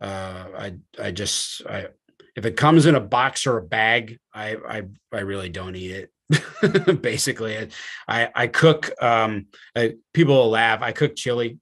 [0.00, 1.88] Uh, I I just I
[2.36, 4.82] if it comes in a box or a bag, I I
[5.12, 7.02] I really don't eat it.
[7.02, 7.68] Basically,
[8.06, 8.90] I I cook.
[9.02, 9.46] Um,
[9.76, 10.82] I, people will laugh.
[10.82, 11.58] I cook chili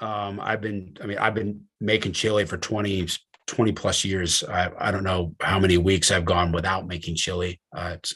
[0.00, 3.08] um, I've been, I mean, I've been making chili for 20,
[3.46, 4.42] 20 plus years.
[4.44, 7.60] I, I don't know how many weeks I've gone without making chili.
[7.74, 8.14] Uh, it's,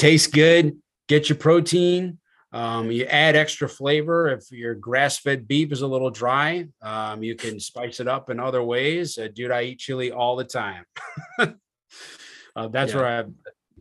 [0.00, 0.76] tastes good.
[1.08, 2.18] Get your protein.
[2.52, 4.28] Um, you add extra flavor.
[4.28, 8.30] If your grass fed beef is a little dry, um, you can spice it up
[8.30, 9.18] in other ways.
[9.18, 10.84] Uh, dude, I eat chili all the time.
[11.38, 12.98] uh, that's Yeah.
[12.98, 13.24] where I,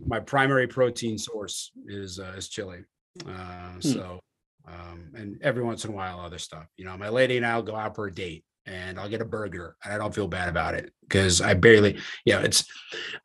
[0.06, 2.84] my primary protein source is, uh, is chili.
[3.28, 4.20] Uh, so,
[4.68, 6.68] um, and every once in a while, other stuff.
[6.78, 9.26] You know, my lady and I'll go out for a date and I'll get a
[9.26, 12.66] burger and I don't feel bad about it because I barely, you know, it's,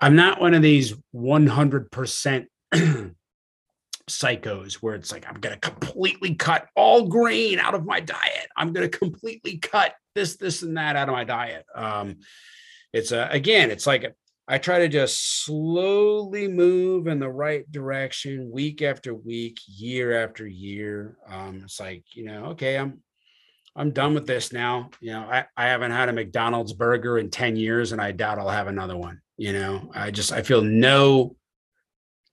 [0.00, 2.46] I'm not one of these 100%
[4.10, 8.48] psychos where it's like, I'm going to completely cut all grain out of my diet.
[8.56, 11.64] I'm going to completely cut this, this, and that out of my diet.
[11.74, 12.16] Um,
[12.92, 14.14] it's a, again, it's like,
[14.46, 20.46] I try to just slowly move in the right direction week after week, year after
[20.46, 21.16] year.
[21.26, 23.02] Um, it's like, you know, okay, I'm
[23.76, 24.90] I'm done with this now.
[25.00, 28.38] You know, I, I haven't had a McDonald's burger in 10 years and I doubt
[28.38, 29.20] I'll have another one.
[29.36, 31.36] You know, I just I feel no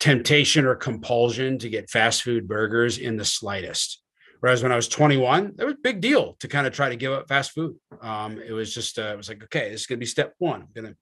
[0.01, 4.01] temptation or compulsion to get fast food burgers in the slightest.
[4.39, 6.95] Whereas when I was 21, that was a big deal to kind of try to
[6.95, 7.75] give up fast food.
[8.01, 10.61] Um, it was just uh, it was like, okay, this is gonna be step one.
[10.63, 10.95] I'm gonna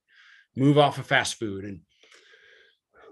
[0.54, 1.80] move off of fast food and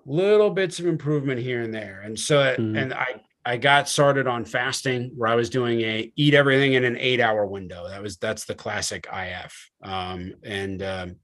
[0.05, 2.03] little bits of improvement here and there.
[2.03, 2.79] And so, Mhm.
[2.83, 6.85] and I, I got started on fasting where I was doing a eat everything in
[6.85, 7.89] an eight hour window.
[7.89, 9.71] That was, that's the classic IF.
[9.83, 11.17] Um, and, um,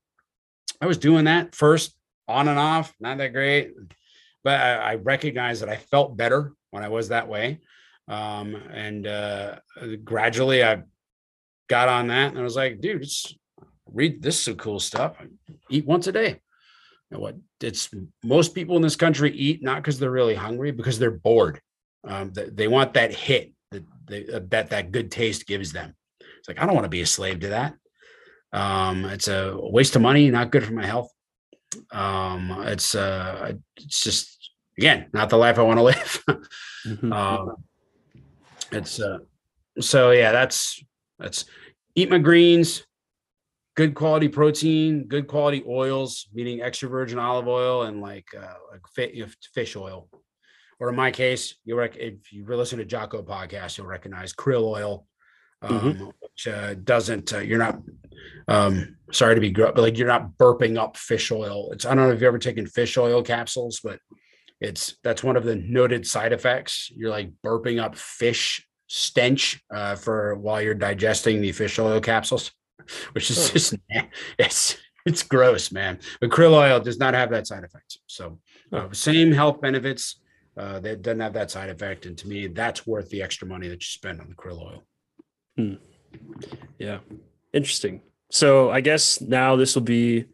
[0.81, 1.95] I was doing that first
[2.29, 3.73] on and off, not that great,
[4.45, 7.61] but I, I recognized that I felt better when I was that way.
[8.07, 9.57] Um, and, uh,
[10.05, 10.83] gradually I
[11.69, 13.35] got on that and I was like, dude, it's
[13.91, 15.17] read this is some cool stuff.
[15.71, 16.41] Eat once a day.
[17.11, 17.91] What it's
[18.25, 21.61] most people in this country eat not because they're really hungry, because they're bored.
[22.03, 25.95] Um, they, they want that hit that they, uh, that that good taste gives them.
[26.21, 27.75] It's like I don't want to be a slave to that.
[28.53, 31.09] Um, it's a waste of money, not good for my health.
[31.93, 34.34] Um, it's uh, it's just
[34.79, 36.25] again not the life I want to live.
[36.87, 37.13] Mhm.
[37.13, 37.57] um,
[38.73, 39.19] it's uh,
[39.81, 40.83] so yeah, that's
[41.19, 41.45] that's
[41.95, 42.85] eat my greens,
[43.77, 48.81] good quality protein, good quality oils, meaning extra virgin olive oil and like uh, like
[48.95, 50.09] fi- you know, fish oil.
[50.81, 54.65] Or in my case, you rec- if you listen to Jocko podcast, you'll recognize krill
[54.65, 55.07] oil,
[55.63, 56.13] um, Mhm.
[56.21, 57.33] which uh, doesn't.
[57.33, 57.81] Uh, you're not.
[58.49, 61.71] Um, sorry to be, gr- but like you're not burping up fish oil.
[61.73, 64.01] It's I don't know if you've ever taken fish oil capsules, but
[64.65, 66.91] it's that's one of the noted side effects.
[66.95, 72.51] You're like burping up fish stench uh, for while you're digesting the fish oil capsules,
[73.13, 73.75] which is just
[74.39, 75.99] it's it's gross, man.
[76.21, 77.99] But krill oil does not have that side effect.
[78.07, 78.41] So
[78.73, 80.21] uh, same health benefits.
[80.57, 83.67] Uh, that doesn't have that side effect, and to me, that's worth the extra money
[83.67, 84.85] that you spend on the krill oil.
[85.57, 85.75] Hmm.
[86.79, 87.01] Yeah,
[87.53, 88.03] interesting.
[88.31, 90.27] So I guess now this will be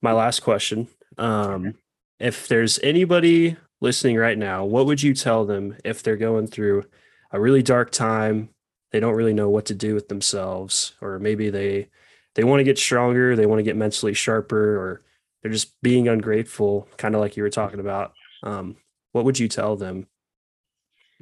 [0.00, 0.86] my last question.
[1.18, 1.74] Um,
[2.22, 6.84] if there's anybody listening right now, what would you tell them if they're going through
[7.32, 8.50] a really dark time?
[8.92, 11.88] They don't really know what to do with themselves, or maybe they
[12.34, 15.02] they want to get stronger, they want to get mentally sharper, or
[15.42, 18.12] they're just being ungrateful, kind of like you were talking about.
[18.44, 18.76] Um,
[19.10, 20.06] what would you tell them,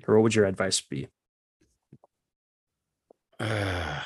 [0.06, 1.08] or what would your advice be?
[3.38, 4.00] Uh,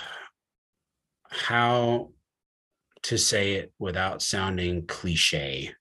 [1.29, 2.11] how
[3.03, 5.75] to say it without sounding cliche.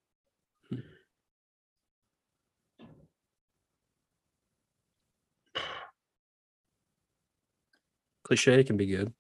[8.24, 9.14] Cliche can be good.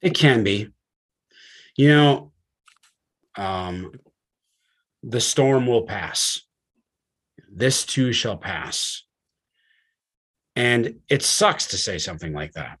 [0.00, 0.68] It can be.
[1.76, 2.32] You know,
[3.36, 3.92] um,
[5.02, 6.42] the storm will pass.
[7.50, 9.04] This too shall pass.
[10.54, 12.78] And it sucks to say something like that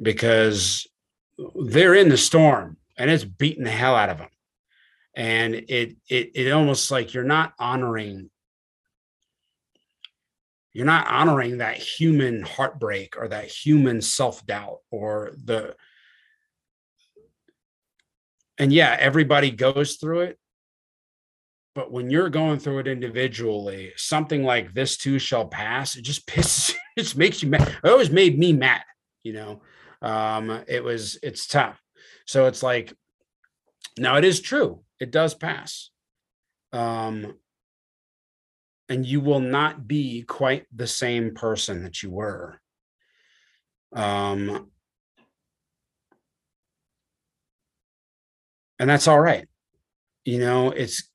[0.00, 0.86] because
[1.66, 4.28] they're in the storm and it's beating the hell out of them.
[5.14, 8.30] And it it it almost like you're not honoring
[10.72, 15.74] you're not honoring that human heartbreak or that human self-doubt or the
[18.58, 20.38] and yeah, everybody goes through it.
[21.74, 26.26] But when you're going through it individually, something like this too shall pass, it just
[26.28, 27.68] pisses, it just makes you mad.
[27.82, 28.84] It always made me mad,
[29.22, 29.62] you know.
[30.02, 31.80] Um, it was it's tough.
[32.26, 32.92] So it's like
[33.98, 35.90] now it is true, it does pass.
[36.72, 37.38] Um,
[38.88, 42.60] and you will not be quite the same person that you were.
[43.94, 44.70] Um,
[48.78, 49.48] and that's all right.
[50.24, 51.08] You know, it's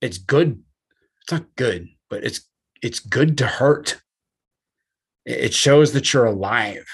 [0.00, 0.62] it's good.
[1.22, 2.48] It's not good, but it's
[2.82, 4.00] it's good to hurt.
[5.24, 6.86] It shows that you're alive,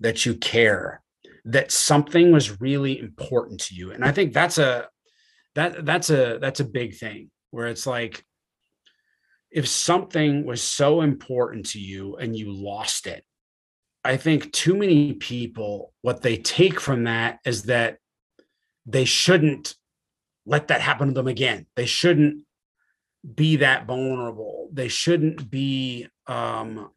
[0.00, 1.02] that you care,
[1.44, 3.92] that something was really important to you.
[3.92, 4.88] And I think that's a
[5.54, 8.24] that that's a that's a big thing where it's like
[9.50, 13.24] if something was so important to you and you lost it
[14.04, 17.98] i think too many people what they take from that is that
[18.86, 19.76] they shouldn't
[20.46, 21.66] let that happen to them again.
[21.74, 22.44] They shouldn't
[23.34, 24.68] be that vulnerable.
[24.72, 26.90] They shouldn't be um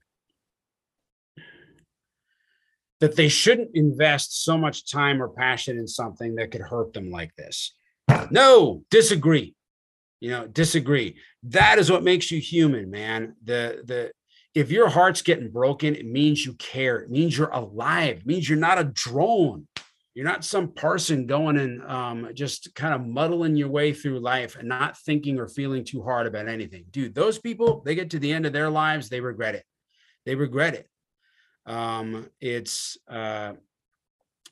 [2.99, 7.11] that they shouldn't invest so much time or passion in something that could hurt them
[7.11, 7.75] like this.
[8.31, 9.55] No disagree
[10.19, 11.17] you know disagree.
[11.43, 13.35] That is what makes you human man.
[13.43, 14.11] The the
[14.53, 16.99] if your heart's getting broken it means you care.
[16.99, 18.17] It means you're alive.
[18.17, 19.67] It means you're not a drone.
[20.15, 24.55] You're not some person going and um, just kind of muddling your way through life
[24.55, 26.85] and not thinking or feeling too hard about anything.
[26.89, 29.63] Dude those people they get to the end of their lives they regret it.
[30.25, 30.89] They regret it.
[31.71, 33.53] Um, it's uh,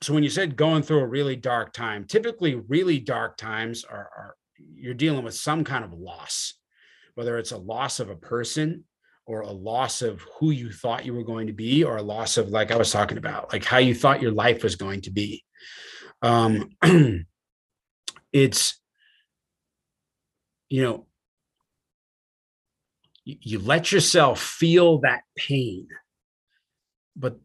[0.02, 4.10] so when you said going through a really dark time typically really dark times are,
[4.18, 6.54] are you're dealing with some kind of loss,
[7.16, 8.84] whether it's a loss of a person
[9.26, 12.38] or a loss of who you thought you were going to be, or a loss
[12.38, 15.12] of, like I was talking about, like how you thought your life was going to
[15.12, 15.44] be.
[16.22, 16.70] Um,
[18.32, 18.80] it's,
[20.70, 21.08] you know,
[23.24, 25.88] you, let yourself feel that pain,
[27.16, 27.40] but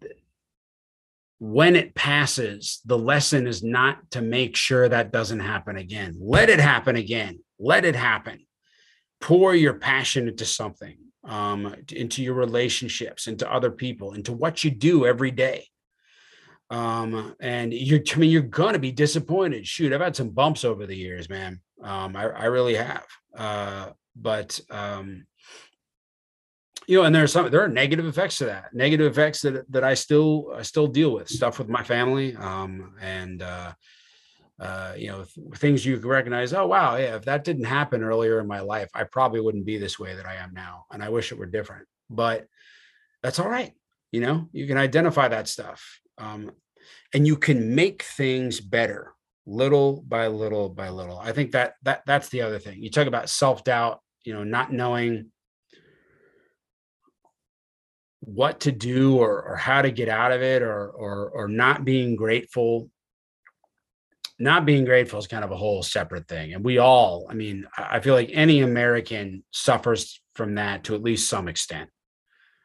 [1.41, 6.15] when it passes, the lesson is not to make sure that doesn't happen again.
[6.21, 7.41] Let it happen again.
[7.59, 8.47] Let it happen.
[9.23, 14.71] Pour your passion into something, um, into your relationships, into other people, into what you
[14.71, 15.67] do every day.
[16.69, 19.67] Um, and you're, I mean, you're gonna be disappointed.
[19.67, 21.61] Shoot, I've had some bumps over the years, man.
[21.83, 23.07] Um, I, I really have.
[23.35, 25.27] Uh, but um,
[26.91, 28.75] you know, and there's some there are negative effects to that.
[28.75, 32.97] Negative effects that that I still I still deal with stuff with my family, um,
[33.01, 33.75] and uh,
[34.59, 36.53] uh, you know, th- things you recognize.
[36.53, 39.79] Oh wow, yeah, if that didn't happen earlier in my life, I probably wouldn't be
[39.79, 41.87] this way that I am now, and I wish it were different.
[42.11, 42.49] But
[43.23, 43.73] that's all right.
[44.11, 46.51] You know, you can identify that stuff, um,
[47.15, 49.15] and you can make things better
[49.47, 51.21] little by little by little.
[51.21, 52.83] I think that that that's the other thing.
[52.83, 54.01] You talk about self doubt.
[54.25, 55.31] You know, not knowing
[58.21, 61.85] what to do or, or how to get out of it or, or or not
[61.85, 62.91] being grateful
[64.41, 66.55] not being grateful is kind of a whole separate thing.
[66.55, 71.03] And we all, I mean, I feel like any American suffers from that to at
[71.03, 71.91] least some extent.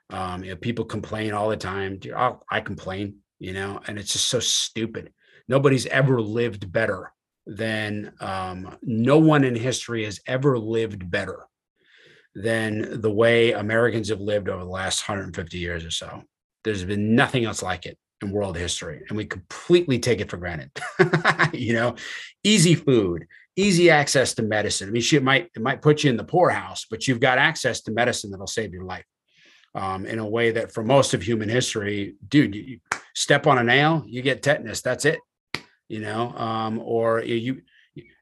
[0.10, 2.00] Um, you know, people complain all the time.
[2.16, 5.12] I'll, I complain, you know, and it's just so stupid.
[5.50, 7.12] Nobody's ever lived better
[7.46, 11.46] than um, no one in history has ever lived better
[12.36, 16.22] than the way Americans have lived over the last 150 years or so.
[16.64, 20.38] There's been nothing else like it in world history, and we completely take it for
[20.38, 20.72] granted.
[21.54, 21.96] you know,
[22.44, 23.26] easy food,
[23.56, 24.90] easy access to medicine.
[24.90, 27.82] I mean, it might it might put you in the poorhouse, but you've got access
[27.82, 29.06] to medicine that'll save your life.
[29.74, 32.80] Um, in a way that for most of human history, dude, you
[33.14, 34.82] step on a nail, you get tetanus.
[34.82, 35.20] That's it.
[35.90, 37.62] You know, um, or you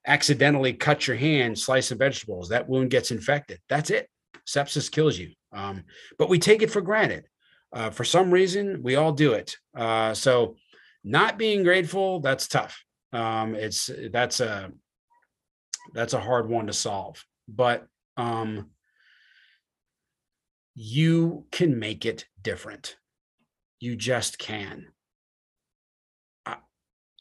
[0.05, 3.59] accidentally cut your hand, slice of vegetables, that wound gets infected.
[3.69, 4.09] That's it.
[4.47, 5.31] Sepsis kills you.
[5.51, 5.84] Um,
[6.17, 7.27] but we take it for granted.
[7.71, 9.57] Uh, for some reason, we all do it.
[9.75, 10.55] Uh, so,
[11.03, 12.84] not being grateful, that's tough.
[13.11, 14.71] Um, it's that's a
[15.93, 17.23] that's a hard one to solve.
[17.47, 18.69] But um,
[20.75, 22.95] you can make it different.
[23.80, 24.88] You just can.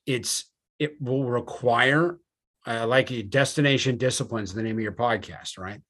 [0.07, 0.45] It's
[0.79, 2.19] it will require
[2.67, 5.81] uh, like destination disciplines the name of your podcast right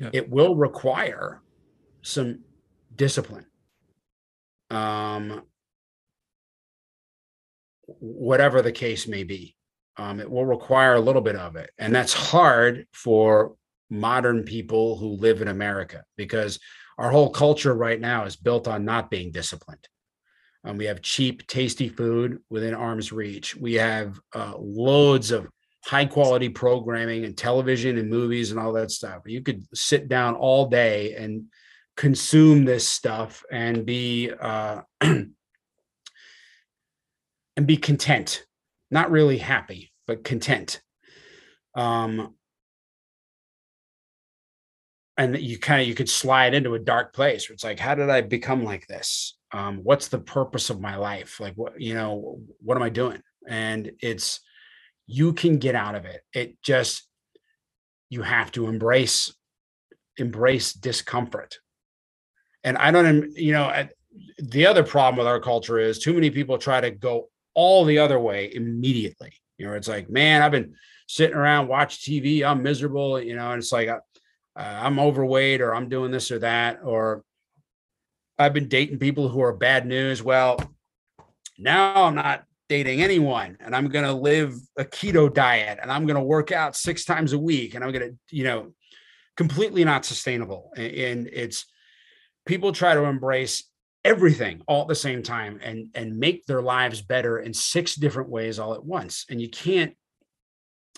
[0.00, 0.10] yeah.
[0.12, 1.40] it will require
[2.02, 2.40] some
[2.94, 3.46] discipline
[4.70, 5.42] um,
[7.88, 9.54] whatever the case may be.
[9.96, 11.70] Um, it will require a little bit of it.
[11.78, 13.56] And that's hard for
[13.90, 16.60] modern people who live in America because
[16.98, 19.86] our whole culture right now is built on not being disciplined.
[20.64, 23.56] Um, we have cheap, tasty food within arm's reach.
[23.56, 25.48] We have uh, loads of
[25.84, 29.22] high quality programming and television and movies and all that stuff.
[29.26, 31.44] You could sit down all day and
[31.96, 35.34] consume this stuff and be uh, and
[37.64, 38.44] be content.
[38.90, 40.80] Not really happy but content.
[41.76, 42.34] Um
[45.16, 47.94] and you kind of you could slide into a dark place where it's like how
[47.94, 49.36] did i become like this?
[49.52, 51.38] Um what's the purpose of my life?
[51.38, 53.22] Like what you know what am i doing?
[53.46, 54.40] And it's
[55.08, 57.08] you can get out of it it just
[58.08, 59.34] you have to embrace
[60.16, 61.58] embrace discomfort
[62.64, 63.86] and I don't, you know,
[64.38, 67.98] the other problem with our culture is too many people try to go all the
[67.98, 69.32] other way immediately.
[69.58, 70.74] You know, it's like, man, I've been
[71.06, 73.20] sitting around watch TV, I'm miserable.
[73.20, 73.98] You know, and it's like uh,
[74.56, 77.24] I'm overweight, or I'm doing this or that, or
[78.38, 80.22] I've been dating people who are bad news.
[80.22, 80.58] Well,
[81.58, 86.06] now I'm not dating anyone and I'm going to live a keto diet and I'm
[86.06, 88.74] going to work out six times a week and I'm going to, you know,
[89.36, 90.72] completely not sustainable.
[90.76, 91.66] And it's,
[92.46, 93.64] people try to embrace
[94.04, 98.30] everything all at the same time and and make their lives better in six different
[98.30, 99.26] ways all at once.
[99.28, 99.94] And you can't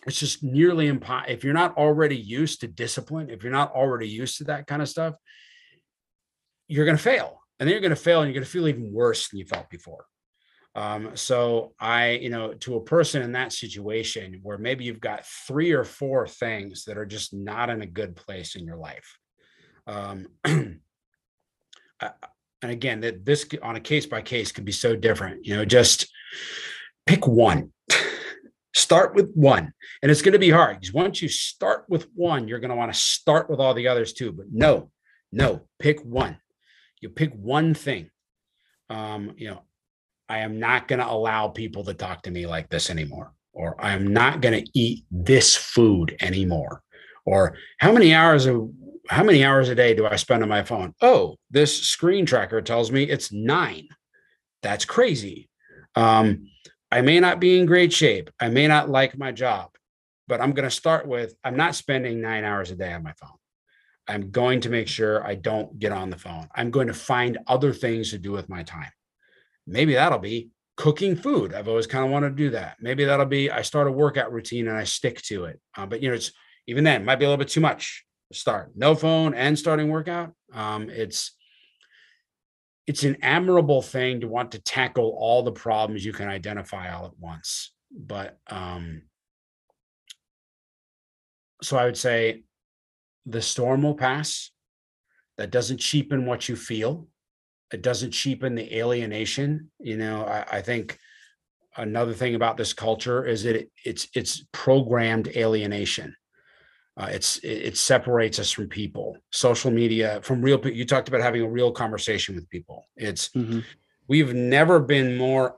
[0.06, 4.08] it's just nearly impossible if you're not already used to discipline if you're not already
[4.08, 5.14] used to that kind of stuff
[6.68, 7.42] you're going to fail.
[7.58, 9.44] And then you're going to fail and you're going to feel even worse than you
[9.44, 10.06] felt before
[10.74, 15.26] um, so i you know to a person in that situation where maybe you've got
[15.26, 19.18] three or four things that are just not in a good place in your life
[19.86, 20.80] um, and
[22.62, 26.08] again that this on a case by case could be so different you know just
[27.06, 27.72] pick one.
[28.74, 32.46] Start with one and it's going to be hard because once you start with one
[32.46, 34.90] you're going to want to start with all the others too but no
[35.32, 36.38] no pick one.
[37.00, 38.10] You pick one thing
[38.88, 39.62] um you know
[40.30, 43.76] i am not going to allow people to talk to me like this anymore or
[43.84, 46.82] i am not going to eat this food anymore
[47.26, 48.66] or how many hours a
[49.10, 50.94] how many hours a day do I spend on my phone?
[51.02, 53.88] Oh, this screen tracker tells me it's nine.
[54.62, 55.48] That's crazy.
[55.96, 56.46] Um,
[56.92, 58.30] I may not be in great shape.
[58.38, 59.70] I may not like my job,
[60.28, 63.12] but I'm going to start with I'm not spending nine hours a day on my
[63.14, 63.36] phone.
[64.06, 66.48] I'm going to make sure I don't get on the phone.
[66.54, 68.90] I'm going to find other things to do with my time.
[69.66, 71.54] Maybe that'll be cooking food.
[71.54, 72.76] I've always kind of wanted to do that.
[72.80, 75.60] Maybe that'll be I start a workout routine and I stick to it.
[75.76, 76.32] Uh, but you know, it's
[76.66, 80.32] even then might be a little bit too much start no phone and starting workout
[80.52, 81.36] um, it's
[82.86, 87.06] it's an admirable thing to want to tackle all the problems you can identify all
[87.06, 89.02] at once but um
[91.62, 92.42] so i would say
[93.26, 94.50] the storm will pass
[95.36, 97.08] that doesn't cheapen what you feel
[97.72, 100.98] it doesn't cheapen the alienation you know i, I think
[101.76, 106.14] another thing about this culture is that it, it's it's programmed alienation
[107.00, 109.16] uh, it's it, it, separates us from people.
[109.30, 110.58] Social media from real.
[110.58, 110.76] people.
[110.76, 112.84] You talked about having a real conversation with people.
[112.94, 113.60] It's mm-hmm.
[114.06, 115.56] we've never been more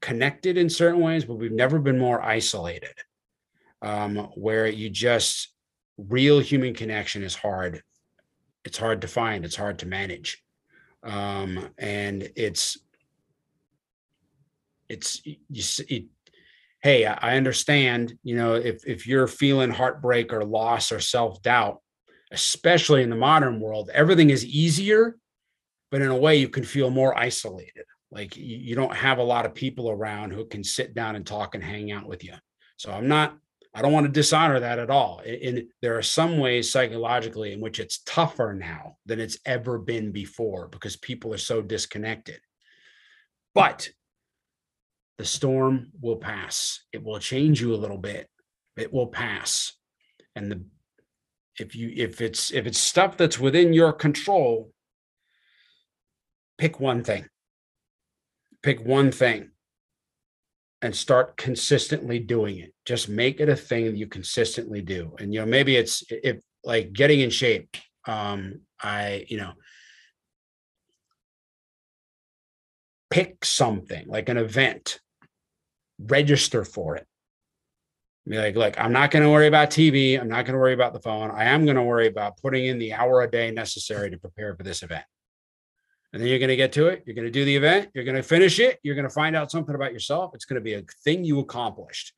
[0.00, 2.94] connected in certain ways, but we've never been more isolated.
[3.80, 5.54] Um, where you just
[5.96, 7.82] real human connection is hard.
[8.64, 9.44] It's hard to find.
[9.44, 10.42] It's hard to manage,
[11.02, 12.78] um, and it's
[14.88, 15.36] it's you.
[15.88, 16.04] It,
[16.82, 18.14] hey, I understand.
[18.22, 21.80] You know, if if you're feeling heartbreak or loss or self doubt,
[22.30, 25.16] especially in the modern world, everything is easier,
[25.90, 27.84] but in a way, you can feel more isolated.
[28.10, 31.54] Like you don't have a lot of people around who can sit down and talk
[31.54, 32.34] and hang out with you.
[32.76, 33.38] So I'm not
[33.74, 35.22] I don't want to dishonor that at all.
[35.24, 40.12] And there are some ways psychologically in which it's tougher now than it's ever been
[40.12, 42.40] before because people are so disconnected.
[43.54, 43.88] But
[45.18, 46.84] the storm will pass.
[46.92, 48.28] It will change you a little bit.
[48.76, 49.72] It will pass.
[50.36, 50.64] And the
[51.58, 54.72] if you if it's if it's stuff that's within your control,
[56.58, 57.26] pick one thing.
[58.62, 59.50] Pick one thing
[60.82, 62.74] and start consistently doing it.
[62.84, 65.14] Just make it a thing that you consistently do.
[65.20, 67.76] And you know, maybe it's if like getting in shape.
[68.04, 69.52] Um, I, you know,
[73.10, 74.98] pick something like an event,
[76.00, 77.06] register for it.
[78.26, 80.20] Be like, look, I'm not going to worry about TV.
[80.20, 81.30] I'm not going to worry about the phone.
[81.30, 84.56] I am going to worry about putting in the hour a day necessary to prepare
[84.56, 85.04] for this event
[86.12, 87.02] and then you're going to get to it.
[87.06, 87.90] You're going to do the event.
[87.94, 88.78] You're going to finish it.
[88.82, 90.32] You're going to find out something about yourself.
[90.34, 92.12] It's going to be a thing you accomplished.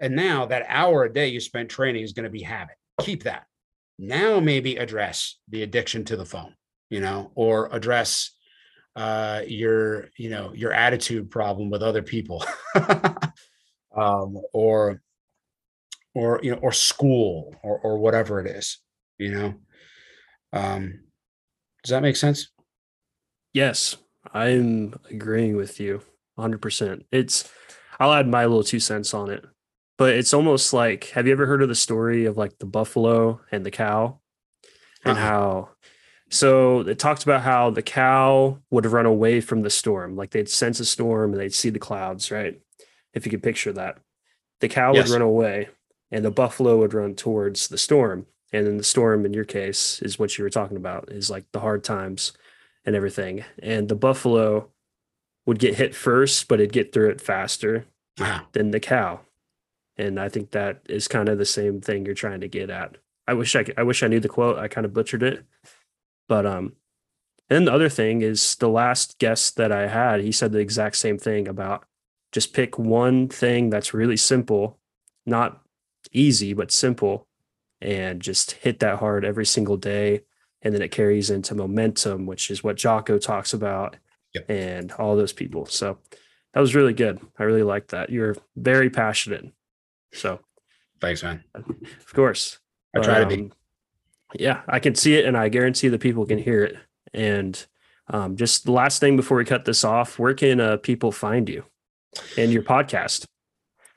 [0.00, 2.76] And now that hour a day you spent training is going to be habit.
[3.00, 3.44] Keep that.
[3.98, 6.54] Now maybe address the addiction to the phone,
[6.90, 8.32] you know, or address
[8.96, 12.44] uh, your, you know, your attitude problem with other people,
[13.96, 15.00] um, or,
[16.14, 18.78] or you know, or school, or or whatever it is,
[19.18, 19.54] you know.
[20.52, 21.00] Um,
[21.84, 22.48] does that make sense?
[23.52, 23.96] Yes,
[24.32, 26.02] I'm agreeing with you
[26.38, 27.04] 100%.
[27.10, 27.50] It's,
[27.98, 29.44] I'll add my little two cents on it,
[29.98, 33.40] but it's almost like have you ever heard of the story of like the buffalo
[33.52, 34.18] and the cow
[35.04, 35.28] and uh-huh.
[35.28, 35.68] how
[36.30, 40.48] so it talks about how the cow would run away from the storm like they'd
[40.48, 42.60] sense a storm and they'd see the clouds right
[43.12, 43.98] if you could picture that
[44.60, 45.08] the cow yes.
[45.08, 45.68] would run away
[46.10, 50.00] and the buffalo would run towards the storm and then the storm in your case
[50.00, 52.32] is what you were talking about is like the hard times
[52.84, 53.44] and everything.
[53.62, 54.68] And the buffalo
[55.46, 57.86] would get hit first, but it'd get through it faster
[58.18, 58.46] wow.
[58.52, 59.20] than the cow.
[59.96, 62.98] And I think that is kind of the same thing you're trying to get at.
[63.26, 64.58] I wish I could, I wish I knew the quote.
[64.58, 65.44] I kind of butchered it,
[66.28, 66.74] but um,
[67.50, 70.96] and the other thing is the last guest that I had, he said the exact
[70.96, 71.84] same thing about
[72.32, 74.78] just pick one thing that's really simple,
[75.24, 75.62] not
[76.12, 77.26] easy, but simple,
[77.80, 80.22] and just hit that hard every single day
[80.62, 83.96] and then it carries into momentum, which is what Jocko talks about,
[84.34, 84.50] yep.
[84.50, 85.66] and all those people.
[85.66, 85.98] So
[86.52, 87.20] that was really good.
[87.38, 88.10] I really liked that.
[88.10, 89.52] You're very passionate.
[90.12, 90.40] So
[91.00, 91.44] thanks, man.
[91.54, 92.58] Of course.
[92.96, 93.42] I try um, to be.
[93.42, 93.52] Um,
[94.34, 96.76] yeah, I can see it, and I guarantee the people can hear it.
[97.14, 97.66] And
[98.08, 101.48] um, just the last thing before we cut this off, where can uh, people find
[101.48, 101.64] you
[102.36, 103.24] and your podcast?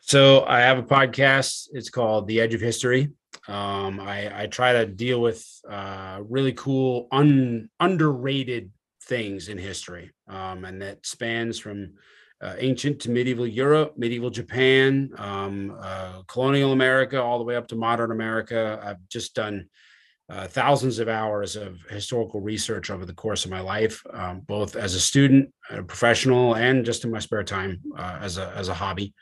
[0.02, 1.68] So I have a podcast.
[1.72, 3.10] It's called The Edge of History.
[3.48, 8.72] Um, I, I try to deal with uh, really cool, un, underrated
[9.04, 11.94] things in history, um, and that spans from
[12.42, 17.68] uh, ancient to medieval Europe, medieval Japan, um, uh, colonial America, all the way up
[17.68, 18.80] to modern America.
[18.84, 19.68] I've just done
[20.30, 24.76] uh, thousands of hours of historical research over the course of my life, um, both
[24.76, 28.70] as a student, a professional, and just in my spare time uh, as a as
[28.70, 29.14] a hobby.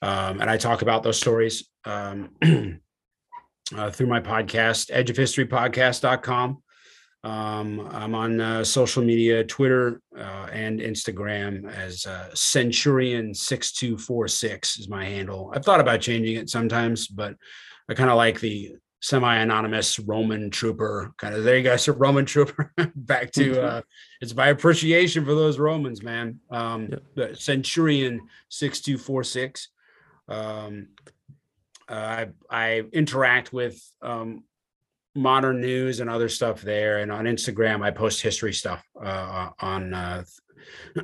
[0.00, 1.68] Um, and I talk about those stories.
[3.76, 6.62] Uh, through my podcast, edgeofhistorypodcast.com.
[7.24, 15.04] Um, I'm on uh, social media, Twitter uh, and Instagram as uh, Centurion6246 is my
[15.04, 15.52] handle.
[15.54, 17.34] I've thought about changing it sometimes, but
[17.90, 22.24] I kind of like the semi-anonymous Roman trooper kind of there you go, sir, Roman
[22.24, 22.72] trooper.
[22.94, 23.66] Back to mm-hmm.
[23.66, 23.82] uh,
[24.20, 26.40] it's my appreciation for those Romans, man.
[26.50, 29.68] Um, the Centurion 6246.
[30.28, 30.88] Um,
[31.88, 34.44] uh, I, I interact with um,
[35.14, 36.98] modern news and other stuff there.
[36.98, 40.24] And on Instagram, I post history stuff uh, on uh,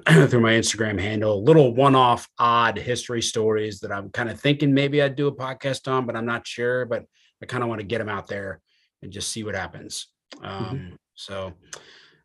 [0.29, 1.43] through my Instagram handle.
[1.43, 5.91] Little one-off, odd history stories that I'm kind of thinking maybe I'd do a podcast
[5.91, 6.85] on, but I'm not sure.
[6.85, 7.05] But
[7.43, 8.61] I kind of want to get them out there
[9.03, 10.09] and just see what happens.
[10.37, 10.47] Mm-hmm.
[10.47, 10.95] Um, mm-hmm.
[11.15, 11.53] So,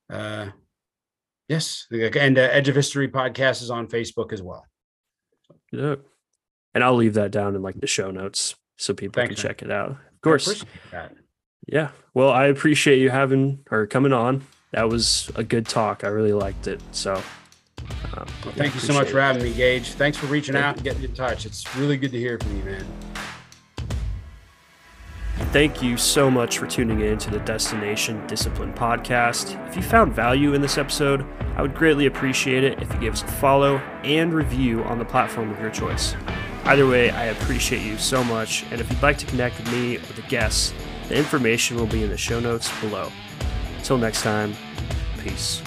[0.10, 0.48] uh,
[1.48, 4.65] yes, and uh, Edge of History podcast is on Facebook as well.
[5.72, 5.95] Yeah
[6.74, 9.56] and I'll leave that down in like the show notes so people Thanks, can man.
[9.56, 9.91] check it out.
[9.91, 10.64] Of course.
[11.68, 11.90] Yeah.
[12.14, 14.44] Well, I appreciate you having or coming on.
[14.72, 16.04] That was a good talk.
[16.04, 16.82] I really liked it.
[16.91, 17.16] So
[18.14, 19.12] Um, well, thank you so much it.
[19.12, 19.90] for having me, Gauge.
[19.94, 21.46] Thanks for reaching thank out and getting in touch.
[21.46, 22.86] It's really good to hear from you, man.
[25.52, 29.58] Thank you so much for tuning in to the Destination Discipline podcast.
[29.70, 31.26] If you found value in this episode,
[31.56, 35.06] I would greatly appreciate it if you gave us a follow and review on the
[35.06, 36.14] platform of your choice.
[36.70, 39.98] Either way, I appreciate you so much, and if you'd like to connect with me
[39.98, 40.72] or the guests,
[41.08, 43.12] the information will be in the show notes below.
[43.78, 44.54] Until next time,
[45.18, 45.64] peace.